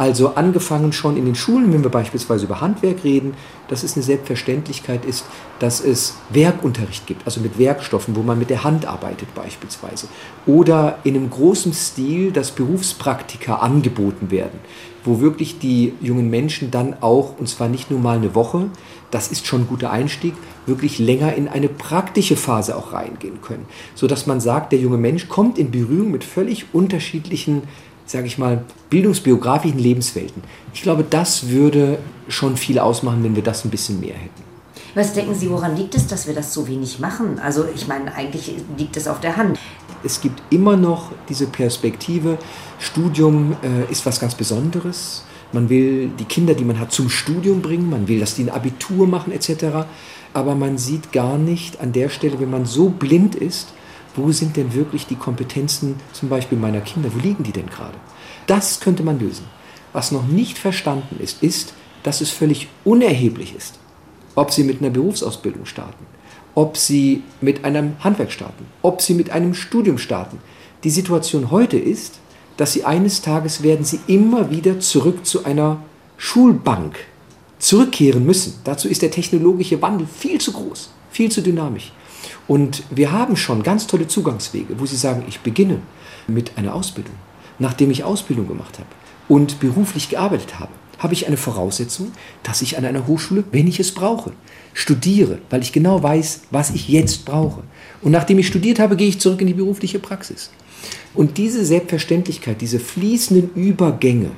Also 0.00 0.34
angefangen 0.34 0.94
schon 0.94 1.18
in 1.18 1.26
den 1.26 1.34
Schulen, 1.34 1.74
wenn 1.74 1.82
wir 1.82 1.90
beispielsweise 1.90 2.46
über 2.46 2.62
Handwerk 2.62 3.04
reden, 3.04 3.34
dass 3.68 3.82
es 3.82 3.96
eine 3.96 4.02
Selbstverständlichkeit 4.02 5.04
ist, 5.04 5.26
dass 5.58 5.84
es 5.84 6.14
Werkunterricht 6.30 7.06
gibt, 7.06 7.26
also 7.26 7.42
mit 7.42 7.58
Werkstoffen, 7.58 8.16
wo 8.16 8.22
man 8.22 8.38
mit 8.38 8.48
der 8.48 8.64
Hand 8.64 8.86
arbeitet 8.86 9.34
beispielsweise. 9.34 10.08
Oder 10.46 11.00
in 11.04 11.16
einem 11.16 11.28
großen 11.28 11.74
Stil, 11.74 12.32
dass 12.32 12.50
Berufspraktika 12.52 13.56
angeboten 13.56 14.30
werden, 14.30 14.58
wo 15.04 15.20
wirklich 15.20 15.58
die 15.58 15.92
jungen 16.00 16.30
Menschen 16.30 16.70
dann 16.70 16.96
auch, 17.02 17.38
und 17.38 17.50
zwar 17.50 17.68
nicht 17.68 17.90
nur 17.90 18.00
mal 18.00 18.16
eine 18.16 18.34
Woche, 18.34 18.70
das 19.10 19.30
ist 19.30 19.46
schon 19.46 19.62
ein 19.62 19.68
guter 19.68 19.90
Einstieg, 19.90 20.32
wirklich 20.64 20.98
länger 20.98 21.34
in 21.34 21.46
eine 21.46 21.68
praktische 21.68 22.36
Phase 22.36 22.74
auch 22.74 22.94
reingehen 22.94 23.42
können. 23.42 23.66
Sodass 23.94 24.26
man 24.26 24.40
sagt, 24.40 24.72
der 24.72 24.78
junge 24.78 24.96
Mensch 24.96 25.28
kommt 25.28 25.58
in 25.58 25.70
Berührung 25.70 26.10
mit 26.10 26.24
völlig 26.24 26.66
unterschiedlichen 26.72 27.64
sage 28.10 28.26
ich 28.26 28.38
mal, 28.38 28.64
bildungsbiografischen 28.90 29.78
Lebenswelten. 29.78 30.42
Ich 30.74 30.82
glaube, 30.82 31.04
das 31.08 31.48
würde 31.48 31.98
schon 32.28 32.56
viel 32.56 32.80
ausmachen, 32.80 33.22
wenn 33.22 33.36
wir 33.36 33.42
das 33.42 33.64
ein 33.64 33.70
bisschen 33.70 34.00
mehr 34.00 34.14
hätten. 34.14 34.42
Was 34.96 35.12
denken 35.12 35.36
Sie, 35.36 35.48
woran 35.48 35.76
liegt 35.76 35.94
es, 35.94 36.08
dass 36.08 36.26
wir 36.26 36.34
das 36.34 36.52
so 36.52 36.66
wenig 36.66 36.98
machen? 36.98 37.38
Also 37.38 37.64
ich 37.72 37.86
meine, 37.86 38.12
eigentlich 38.12 38.52
liegt 38.76 38.96
es 38.96 39.06
auf 39.06 39.20
der 39.20 39.36
Hand. 39.36 39.60
Es 40.02 40.20
gibt 40.20 40.42
immer 40.50 40.76
noch 40.76 41.12
diese 41.28 41.46
Perspektive, 41.46 42.38
Studium 42.80 43.56
äh, 43.62 43.90
ist 43.92 44.04
was 44.04 44.18
ganz 44.18 44.34
Besonderes. 44.34 45.22
Man 45.52 45.68
will 45.68 46.10
die 46.18 46.24
Kinder, 46.24 46.54
die 46.54 46.64
man 46.64 46.80
hat, 46.80 46.90
zum 46.90 47.10
Studium 47.10 47.62
bringen, 47.62 47.88
man 47.90 48.08
will, 48.08 48.18
dass 48.18 48.34
die 48.34 48.42
ein 48.42 48.50
Abitur 48.50 49.06
machen 49.06 49.32
etc. 49.32 49.86
Aber 50.32 50.56
man 50.56 50.78
sieht 50.78 51.12
gar 51.12 51.38
nicht 51.38 51.80
an 51.80 51.92
der 51.92 52.08
Stelle, 52.08 52.40
wenn 52.40 52.50
man 52.50 52.66
so 52.66 52.88
blind 52.88 53.36
ist, 53.36 53.68
wo 54.16 54.32
sind 54.32 54.56
denn 54.56 54.74
wirklich 54.74 55.06
die 55.06 55.16
Kompetenzen 55.16 55.96
zum 56.12 56.28
Beispiel 56.28 56.58
meiner 56.58 56.80
Kinder? 56.80 57.10
Wo 57.14 57.18
liegen 57.18 57.44
die 57.44 57.52
denn 57.52 57.68
gerade? 57.68 57.96
Das 58.46 58.80
könnte 58.80 59.02
man 59.02 59.18
lösen. 59.18 59.44
Was 59.92 60.12
noch 60.12 60.26
nicht 60.26 60.58
verstanden 60.58 61.16
ist, 61.20 61.42
ist, 61.42 61.74
dass 62.02 62.20
es 62.20 62.30
völlig 62.30 62.68
unerheblich 62.84 63.54
ist, 63.54 63.78
ob 64.34 64.52
sie 64.52 64.64
mit 64.64 64.80
einer 64.80 64.90
Berufsausbildung 64.90 65.66
starten, 65.66 66.06
ob 66.54 66.76
sie 66.76 67.22
mit 67.40 67.64
einem 67.64 67.94
Handwerk 68.00 68.32
starten, 68.32 68.66
ob 68.82 69.02
sie 69.02 69.14
mit 69.14 69.30
einem 69.30 69.54
Studium 69.54 69.98
starten. 69.98 70.38
Die 70.84 70.90
Situation 70.90 71.50
heute 71.50 71.78
ist, 71.78 72.20
dass 72.56 72.72
sie 72.72 72.84
eines 72.84 73.22
Tages 73.22 73.62
werden 73.62 73.84
sie 73.84 74.00
immer 74.06 74.50
wieder 74.50 74.80
zurück 74.80 75.26
zu 75.26 75.44
einer 75.44 75.82
Schulbank 76.16 76.98
zurückkehren 77.58 78.24
müssen. 78.24 78.54
Dazu 78.64 78.88
ist 78.88 79.02
der 79.02 79.10
technologische 79.10 79.80
Wandel 79.80 80.06
viel 80.06 80.40
zu 80.40 80.52
groß, 80.52 80.90
viel 81.10 81.30
zu 81.30 81.42
dynamisch. 81.42 81.92
Und 82.46 82.82
wir 82.90 83.12
haben 83.12 83.36
schon 83.36 83.62
ganz 83.62 83.86
tolle 83.86 84.08
Zugangswege, 84.08 84.78
wo 84.78 84.86
Sie 84.86 84.96
sagen, 84.96 85.24
ich 85.28 85.40
beginne 85.40 85.78
mit 86.26 86.56
einer 86.56 86.74
Ausbildung. 86.74 87.14
Nachdem 87.58 87.90
ich 87.90 88.04
Ausbildung 88.04 88.48
gemacht 88.48 88.78
habe 88.78 88.88
und 89.28 89.60
beruflich 89.60 90.08
gearbeitet 90.08 90.58
habe, 90.58 90.72
habe 90.98 91.14
ich 91.14 91.26
eine 91.26 91.36
Voraussetzung, 91.36 92.12
dass 92.42 92.62
ich 92.62 92.76
an 92.76 92.84
einer 92.84 93.06
Hochschule, 93.06 93.44
wenn 93.52 93.66
ich 93.66 93.80
es 93.80 93.92
brauche, 93.92 94.32
studiere, 94.74 95.38
weil 95.48 95.62
ich 95.62 95.72
genau 95.72 96.02
weiß, 96.02 96.42
was 96.50 96.70
ich 96.70 96.88
jetzt 96.88 97.24
brauche. 97.24 97.62
Und 98.02 98.12
nachdem 98.12 98.38
ich 98.38 98.46
studiert 98.46 98.78
habe, 98.78 98.96
gehe 98.96 99.08
ich 99.08 99.20
zurück 99.20 99.40
in 99.40 99.46
die 99.46 99.54
berufliche 99.54 99.98
Praxis. 99.98 100.50
Und 101.14 101.38
diese 101.38 101.64
Selbstverständlichkeit, 101.64 102.60
diese 102.60 102.78
fließenden 102.78 103.54
Übergänge, 103.54 104.30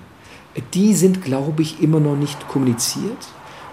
die 0.74 0.94
sind, 0.94 1.22
glaube 1.22 1.62
ich, 1.62 1.82
immer 1.82 2.00
noch 2.00 2.16
nicht 2.16 2.48
kommuniziert. 2.48 3.28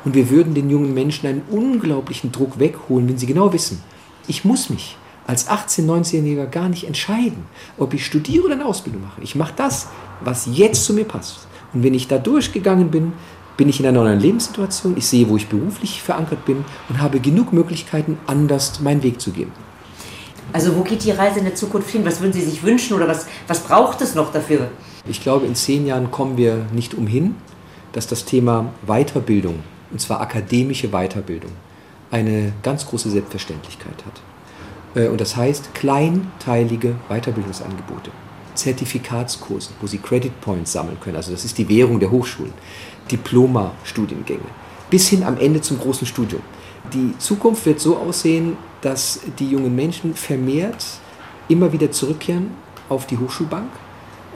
Und 0.05 0.15
wir 0.15 0.29
würden 0.29 0.53
den 0.53 0.69
jungen 0.69 0.93
Menschen 0.93 1.27
einen 1.27 1.41
unglaublichen 1.49 2.31
Druck 2.31 2.59
wegholen, 2.59 3.07
wenn 3.07 3.17
sie 3.17 3.27
genau 3.27 3.51
wissen, 3.53 3.83
ich 4.29 4.45
muss 4.45 4.69
mich 4.69 4.95
als 5.27 5.49
18-, 5.49 5.85
19-Jähriger 5.85 6.45
gar 6.45 6.69
nicht 6.69 6.85
entscheiden, 6.85 7.45
ob 7.77 7.93
ich 7.93 8.05
studiere 8.05 8.45
oder 8.45 8.55
eine 8.55 8.65
Ausbildung 8.65 9.03
mache. 9.03 9.21
Ich 9.21 9.35
mache 9.35 9.53
das, 9.55 9.87
was 10.21 10.47
jetzt 10.51 10.85
zu 10.85 10.93
mir 10.93 11.05
passt. 11.05 11.47
Und 11.73 11.83
wenn 11.83 11.93
ich 11.93 12.07
da 12.07 12.17
durchgegangen 12.17 12.89
bin, 12.89 13.13
bin 13.57 13.69
ich 13.69 13.79
in 13.79 13.85
einer 13.85 14.01
neuen 14.01 14.19
Lebenssituation, 14.19 14.97
ich 14.97 15.05
sehe, 15.05 15.27
wo 15.29 15.35
ich 15.35 15.47
beruflich 15.47 16.01
verankert 16.01 16.45
bin 16.45 16.63
und 16.87 17.01
habe 17.01 17.19
genug 17.19 17.53
Möglichkeiten, 17.53 18.17
anders 18.25 18.79
meinen 18.79 19.03
Weg 19.03 19.19
zu 19.19 19.31
gehen. 19.31 19.51
Also 20.53 20.75
wo 20.75 20.81
geht 20.81 21.03
die 21.03 21.11
Reise 21.11 21.39
in 21.39 21.45
der 21.45 21.55
Zukunft 21.55 21.89
hin? 21.89 22.05
Was 22.05 22.21
würden 22.21 22.33
Sie 22.33 22.41
sich 22.41 22.63
wünschen 22.63 22.95
oder 22.95 23.07
was, 23.07 23.27
was 23.47 23.59
braucht 23.59 24.01
es 24.01 24.15
noch 24.15 24.31
dafür? 24.31 24.69
Ich 25.07 25.21
glaube, 25.21 25.45
in 25.45 25.53
zehn 25.53 25.85
Jahren 25.85 26.09
kommen 26.09 26.37
wir 26.37 26.65
nicht 26.73 26.95
umhin, 26.95 27.35
dass 27.91 28.07
das 28.07 28.25
Thema 28.25 28.73
Weiterbildung, 28.87 29.59
und 29.91 30.01
zwar 30.01 30.21
akademische 30.21 30.89
Weiterbildung, 30.89 31.51
eine 32.11 32.53
ganz 32.63 32.85
große 32.85 33.09
Selbstverständlichkeit 33.09 34.05
hat. 34.05 34.21
Äh, 34.95 35.07
und 35.09 35.21
das 35.21 35.35
heißt 35.35 35.73
kleinteilige 35.73 36.95
Weiterbildungsangebote, 37.07 38.11
Zertifikatskurse, 38.55 39.71
wo 39.79 39.87
Sie 39.87 39.99
Credit 39.99 40.39
Points 40.41 40.71
sammeln 40.71 40.99
können, 40.99 41.15
also 41.15 41.31
das 41.31 41.45
ist 41.45 41.57
die 41.57 41.69
Währung 41.69 41.99
der 41.99 42.11
Hochschulen, 42.11 42.53
Diploma-Studiengänge, 43.11 44.45
bis 44.89 45.07
hin 45.07 45.23
am 45.23 45.37
Ende 45.37 45.61
zum 45.61 45.79
großen 45.79 46.07
Studium. 46.07 46.41
Die 46.93 47.17
Zukunft 47.19 47.65
wird 47.65 47.79
so 47.79 47.97
aussehen, 47.97 48.57
dass 48.81 49.19
die 49.37 49.49
jungen 49.49 49.75
Menschen 49.75 50.15
vermehrt 50.15 50.85
immer 51.47 51.71
wieder 51.71 51.91
zurückkehren 51.91 52.51
auf 52.87 53.05
die 53.05 53.17
Hochschulbank 53.17 53.69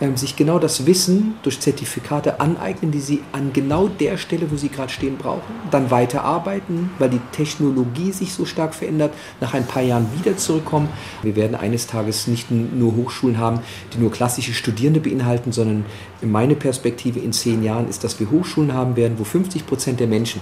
ähm, 0.01 0.17
sich 0.17 0.35
genau 0.35 0.59
das 0.59 0.85
Wissen 0.85 1.35
durch 1.43 1.59
Zertifikate 1.59 2.39
aneignen, 2.39 2.91
die 2.91 2.99
sie 2.99 3.21
an 3.31 3.51
genau 3.53 3.87
der 3.87 4.17
Stelle, 4.17 4.51
wo 4.51 4.57
sie 4.57 4.69
gerade 4.69 4.91
stehen, 4.91 5.17
brauchen, 5.17 5.41
dann 5.71 5.91
weiter 5.91 6.23
arbeiten, 6.23 6.91
weil 6.99 7.09
die 7.09 7.21
Technologie 7.31 8.11
sich 8.11 8.33
so 8.33 8.45
stark 8.45 8.73
verändert, 8.73 9.13
nach 9.39 9.53
ein 9.53 9.65
paar 9.65 9.83
Jahren 9.83 10.07
wieder 10.17 10.37
zurückkommen. 10.37 10.89
Wir 11.21 11.35
werden 11.35 11.55
eines 11.55 11.87
Tages 11.87 12.27
nicht 12.27 12.49
nur 12.51 12.95
Hochschulen 12.95 13.37
haben, 13.37 13.59
die 13.93 13.99
nur 13.99 14.11
klassische 14.11 14.53
Studierende 14.53 14.99
beinhalten, 14.99 15.51
sondern 15.51 15.85
meine 16.21 16.55
Perspektive 16.55 17.19
in 17.19 17.33
zehn 17.33 17.63
Jahren 17.63 17.89
ist, 17.89 18.03
dass 18.03 18.19
wir 18.19 18.31
Hochschulen 18.31 18.73
haben 18.73 18.95
werden, 18.95 19.19
wo 19.19 19.23
50 19.23 19.65
Prozent 19.65 19.99
der 19.99 20.07
Menschen 20.07 20.41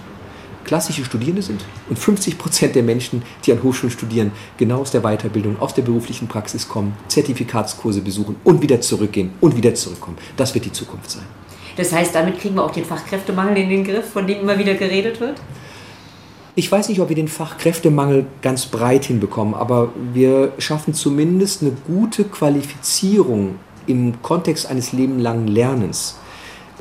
klassische 0.63 1.05
Studierende 1.05 1.41
sind 1.41 1.63
und 1.89 1.97
50 1.97 2.37
Prozent 2.37 2.75
der 2.75 2.83
Menschen, 2.83 3.23
die 3.45 3.51
an 3.51 3.63
Hochschulen 3.63 3.91
studieren, 3.91 4.31
genau 4.57 4.81
aus 4.81 4.91
der 4.91 5.01
Weiterbildung, 5.01 5.59
aus 5.59 5.73
der 5.73 5.83
beruflichen 5.83 6.27
Praxis 6.27 6.67
kommen, 6.67 6.93
Zertifikatskurse 7.07 8.01
besuchen 8.01 8.35
und 8.43 8.61
wieder 8.61 8.81
zurückgehen 8.81 9.31
und 9.41 9.55
wieder 9.55 9.73
zurückkommen. 9.73 10.17
Das 10.37 10.53
wird 10.53 10.65
die 10.65 10.71
Zukunft 10.71 11.11
sein. 11.11 11.25
Das 11.77 11.91
heißt, 11.91 12.13
damit 12.13 12.39
kriegen 12.39 12.55
wir 12.55 12.63
auch 12.63 12.71
den 12.71 12.85
Fachkräftemangel 12.85 13.57
in 13.57 13.69
den 13.69 13.83
Griff, 13.83 14.09
von 14.09 14.27
dem 14.27 14.41
immer 14.41 14.57
wieder 14.57 14.75
geredet 14.75 15.19
wird? 15.19 15.41
Ich 16.53 16.69
weiß 16.69 16.89
nicht, 16.89 16.99
ob 16.99 17.07
wir 17.07 17.15
den 17.15 17.29
Fachkräftemangel 17.29 18.25
ganz 18.41 18.65
breit 18.65 19.05
hinbekommen, 19.05 19.53
aber 19.53 19.93
wir 20.13 20.51
schaffen 20.57 20.93
zumindest 20.93 21.61
eine 21.61 21.71
gute 21.87 22.25
Qualifizierung 22.25 23.55
im 23.87 24.21
Kontext 24.21 24.65
eines 24.65 24.91
lebenlangen 24.91 25.47
Lernens 25.47 26.17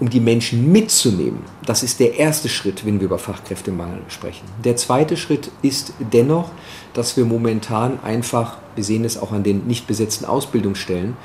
um 0.00 0.08
die 0.08 0.20
Menschen 0.20 0.72
mitzunehmen. 0.72 1.40
Das 1.64 1.82
ist 1.82 2.00
der 2.00 2.18
erste 2.18 2.48
Schritt, 2.48 2.86
wenn 2.86 2.98
wir 3.00 3.04
über 3.04 3.18
Fachkräftemangel 3.18 4.00
sprechen. 4.08 4.46
Der 4.64 4.76
zweite 4.76 5.16
Schritt 5.16 5.50
ist 5.62 5.92
dennoch, 6.12 6.50
dass 6.94 7.16
wir 7.16 7.26
momentan 7.26 8.00
einfach, 8.02 8.56
wir 8.74 8.82
sehen 8.82 9.04
es 9.04 9.20
auch 9.20 9.30
an 9.30 9.42
den 9.42 9.66
nicht 9.66 9.86
besetzten 9.86 10.24
Ausbildungsstellen, 10.24 11.16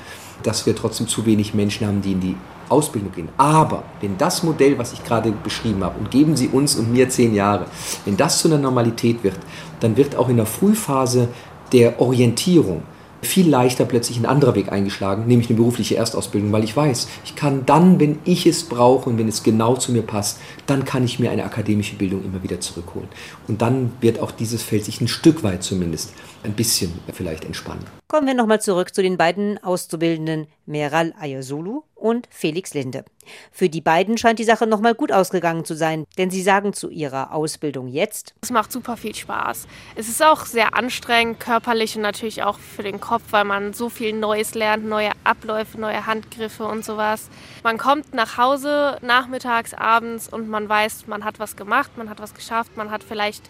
dass 0.43 0.65
wir 0.65 0.75
trotzdem 0.75 1.07
zu 1.07 1.25
wenig 1.25 1.53
Menschen 1.53 1.87
haben, 1.87 2.01
die 2.01 2.11
in 2.11 2.19
die 2.19 2.35
Ausbildung 2.67 3.11
gehen. 3.13 3.29
Aber 3.37 3.83
wenn 4.01 4.17
das 4.17 4.43
Modell, 4.43 4.77
was 4.77 4.91
ich 4.91 5.03
gerade 5.03 5.31
beschrieben 5.31 5.83
habe, 5.83 5.97
und 5.97 6.11
geben 6.11 6.35
Sie 6.35 6.49
uns 6.49 6.75
und 6.75 6.91
mir 6.91 7.09
zehn 7.09 7.33
Jahre, 7.33 7.67
wenn 8.03 8.17
das 8.17 8.39
zu 8.39 8.49
einer 8.49 8.57
Normalität 8.57 9.23
wird, 9.23 9.37
dann 9.79 9.95
wird 9.95 10.15
auch 10.15 10.27
in 10.27 10.37
der 10.37 10.45
Frühphase 10.45 11.29
der 11.71 12.01
Orientierung 12.01 12.83
viel 13.27 13.49
leichter 13.49 13.85
plötzlich 13.85 14.17
ein 14.17 14.25
anderer 14.25 14.55
Weg 14.55 14.71
eingeschlagen, 14.71 15.27
nämlich 15.27 15.49
eine 15.49 15.57
berufliche 15.57 15.95
Erstausbildung, 15.95 16.51
weil 16.51 16.63
ich 16.63 16.75
weiß, 16.75 17.07
ich 17.25 17.35
kann 17.35 17.65
dann, 17.65 17.99
wenn 17.99 18.19
ich 18.25 18.45
es 18.45 18.63
brauche 18.63 19.09
und 19.09 19.17
wenn 19.17 19.27
es 19.27 19.43
genau 19.43 19.75
zu 19.75 19.91
mir 19.91 20.01
passt, 20.01 20.39
dann 20.65 20.85
kann 20.85 21.03
ich 21.03 21.19
mir 21.19 21.31
eine 21.31 21.43
akademische 21.43 21.95
Bildung 21.95 22.23
immer 22.23 22.43
wieder 22.43 22.59
zurückholen. 22.59 23.09
Und 23.47 23.61
dann 23.61 23.91
wird 24.01 24.19
auch 24.19 24.31
dieses 24.31 24.63
Feld 24.63 24.85
sich 24.85 25.01
ein 25.01 25.07
Stück 25.07 25.43
weit 25.43 25.63
zumindest 25.63 26.13
ein 26.45 26.53
bisschen 26.53 26.93
vielleicht 27.11 27.43
entspannen. 27.43 27.83
Kommen 28.07 28.27
wir 28.27 28.35
nochmal 28.35 28.61
zurück 28.61 28.93
zu 28.93 29.01
den 29.01 29.17
beiden 29.17 29.61
Auszubildenden 29.61 30.47
Meral 30.65 31.13
Ayasulu 31.19 31.83
und 31.95 32.27
Felix 32.29 32.73
Linde. 32.73 33.03
Für 33.51 33.67
die 33.67 33.81
beiden 33.81 34.17
scheint 34.17 34.37
die 34.37 34.43
Sache 34.43 34.67
nochmal 34.67 34.93
gut 34.93 35.11
ausgegangen 35.11 35.65
zu 35.65 35.75
sein, 35.75 36.05
denn 36.17 36.29
sie 36.29 36.43
sagen 36.43 36.73
zu 36.73 36.89
ihrer 36.89 37.33
Ausbildung 37.33 37.87
jetzt. 37.87 38.35
Es 38.41 38.51
macht 38.51 38.71
super 38.71 38.95
viel 38.95 39.15
Spaß. 39.15 39.67
Es 39.95 40.07
ist 40.07 40.23
auch 40.23 40.45
sehr 40.45 40.77
anstrengend, 40.77 41.39
körperlich 41.39 41.95
und 41.95 42.03
natürlich 42.03 42.43
auch 42.43 42.59
für 42.59 42.83
den 42.83 42.99
Kopf, 42.99 43.23
weil 43.31 43.43
man 43.43 43.73
so 43.73 43.89
viel 43.89 44.13
Neues 44.13 44.53
lernt, 44.53 44.85
neue 44.85 45.11
Abläufe, 45.23 45.79
neue 45.79 46.05
Handgriffe 46.05 46.65
und 46.65 46.85
sowas. 46.85 47.29
Man 47.63 47.79
kommt 47.79 48.13
nach 48.13 48.37
Hause 48.37 48.97
nachmittags, 49.01 49.73
abends 49.73 50.29
und 50.31 50.47
man 50.47 50.69
weiß, 50.69 51.07
man 51.07 51.25
hat 51.25 51.39
was 51.39 51.55
gemacht, 51.55 51.97
man 51.97 52.09
hat 52.09 52.19
was 52.19 52.35
geschafft, 52.35 52.77
man 52.77 52.91
hat 52.91 53.03
vielleicht 53.03 53.49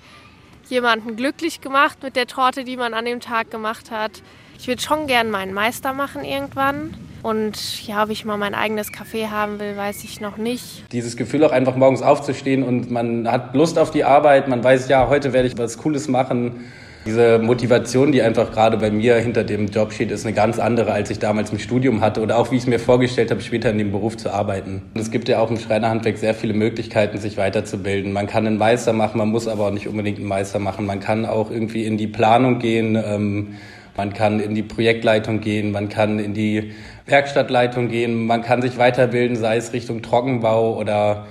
jemanden 0.69 1.15
glücklich 1.15 1.61
gemacht 1.61 2.03
mit 2.03 2.15
der 2.15 2.27
Torte, 2.27 2.63
die 2.63 2.77
man 2.77 2.93
an 2.93 3.05
dem 3.05 3.19
Tag 3.19 3.51
gemacht 3.51 3.91
hat. 3.91 4.21
Ich 4.57 4.67
würde 4.67 4.81
schon 4.81 5.07
gern 5.07 5.31
meinen 5.31 5.53
Meister 5.53 5.93
machen 5.93 6.23
irgendwann. 6.23 6.93
Und 7.23 7.87
ja, 7.87 8.03
ob 8.03 8.11
ich 8.11 8.23
mal 8.23 8.37
mein 8.37 8.53
eigenes 8.53 8.91
Café 8.91 9.31
haben 9.31 9.59
will, 9.59 9.75
weiß 9.75 10.03
ich 10.03 10.21
noch 10.21 10.37
nicht. 10.37 10.91
Dieses 10.91 11.17
Gefühl 11.17 11.43
auch 11.43 11.51
einfach 11.51 11.75
morgens 11.75 12.03
aufzustehen 12.03 12.61
und 12.61 12.91
man 12.91 13.29
hat 13.31 13.55
Lust 13.55 13.79
auf 13.79 13.89
die 13.89 14.03
Arbeit, 14.03 14.47
man 14.47 14.63
weiß, 14.63 14.89
ja, 14.89 15.07
heute 15.09 15.33
werde 15.33 15.47
ich 15.47 15.57
was 15.57 15.79
Cooles 15.79 16.07
machen. 16.07 16.65
Diese 17.05 17.37
Motivation, 17.37 18.11
die 18.11 18.23
einfach 18.23 18.51
gerade 18.51 18.77
bei 18.77 18.89
mir 18.89 19.17
hinter 19.17 19.43
dem 19.43 19.67
Job 19.67 19.93
steht, 19.93 20.09
ist 20.09 20.25
eine 20.25 20.33
ganz 20.33 20.57
andere, 20.57 20.91
als 20.91 21.11
ich 21.11 21.19
damals 21.19 21.51
im 21.51 21.59
Studium 21.59 22.01
hatte 22.01 22.19
oder 22.19 22.39
auch 22.39 22.49
wie 22.49 22.55
ich 22.55 22.63
es 22.63 22.67
mir 22.67 22.79
vorgestellt 22.79 23.29
habe, 23.29 23.41
später 23.41 23.69
in 23.69 23.77
dem 23.77 23.91
Beruf 23.91 24.17
zu 24.17 24.33
arbeiten. 24.33 24.81
Und 24.91 24.99
es 24.99 25.11
gibt 25.11 25.29
ja 25.29 25.37
auch 25.37 25.51
im 25.51 25.59
Schreinerhandwerk 25.59 26.17
sehr 26.17 26.33
viele 26.33 26.55
Möglichkeiten, 26.55 27.19
sich 27.19 27.37
weiterzubilden. 27.37 28.11
Man 28.11 28.25
kann 28.25 28.47
einen 28.47 28.57
Meister 28.57 28.91
machen, 28.91 29.19
man 29.19 29.29
muss 29.29 29.47
aber 29.47 29.67
auch 29.67 29.71
nicht 29.71 29.87
unbedingt 29.87 30.17
einen 30.17 30.27
Meister 30.27 30.57
machen. 30.57 30.87
Man 30.87 30.99
kann 30.99 31.27
auch 31.27 31.51
irgendwie 31.51 31.85
in 31.85 31.97
die 31.97 32.07
Planung 32.07 32.57
gehen, 32.57 32.95
ähm, 32.95 33.49
man 33.95 34.11
kann 34.13 34.39
in 34.39 34.55
die 34.55 34.63
Projektleitung 34.63 35.41
gehen, 35.41 35.71
man 35.71 35.89
kann 35.89 36.17
in 36.17 36.33
die 36.33 36.71
Werkstattleitung 37.05 37.87
gehen, 37.87 38.25
man 38.25 38.41
kann 38.41 38.63
sich 38.63 38.79
weiterbilden, 38.79 39.37
sei 39.37 39.57
es 39.57 39.73
Richtung 39.73 40.01
Trockenbau 40.01 40.75
oder 40.75 41.27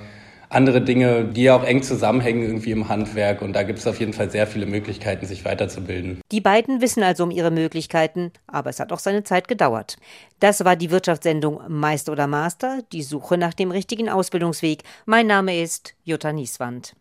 andere 0.49 0.81
Dinge, 0.81 1.25
die 1.25 1.43
ja 1.43 1.55
auch 1.55 1.63
eng 1.63 1.83
zusammenhängen 1.83 2.43
irgendwie 2.43 2.71
im 2.71 2.89
Handwerk. 2.89 3.41
Und 3.41 3.53
da 3.53 3.63
gibt 3.63 3.79
es 3.79 3.87
auf 3.87 3.99
jeden 3.99 4.13
Fall 4.13 4.29
sehr 4.29 4.47
viele 4.47 4.65
Möglichkeiten, 4.65 5.25
sich 5.25 5.45
weiterzubilden. 5.45 6.21
Die 6.31 6.41
beiden 6.41 6.81
wissen 6.81 7.03
also 7.03 7.23
um 7.23 7.31
ihre 7.31 7.51
Möglichkeiten, 7.51 8.31
aber 8.47 8.69
es 8.69 8.79
hat 8.79 8.91
auch 8.91 8.99
seine 8.99 9.23
Zeit 9.23 9.47
gedauert. 9.47 9.97
Das 10.39 10.65
war 10.65 10.75
die 10.75 10.91
Wirtschaftssendung 10.91 11.61
Meister 11.67 12.11
oder 12.11 12.27
Master, 12.27 12.79
die 12.91 13.03
Suche 13.03 13.37
nach 13.37 13.53
dem 13.53 13.71
richtigen 13.71 14.09
Ausbildungsweg. 14.09 14.83
Mein 15.05 15.27
Name 15.27 15.61
ist 15.61 15.95
Jutta 16.03 16.33
Nieswand. 16.33 16.95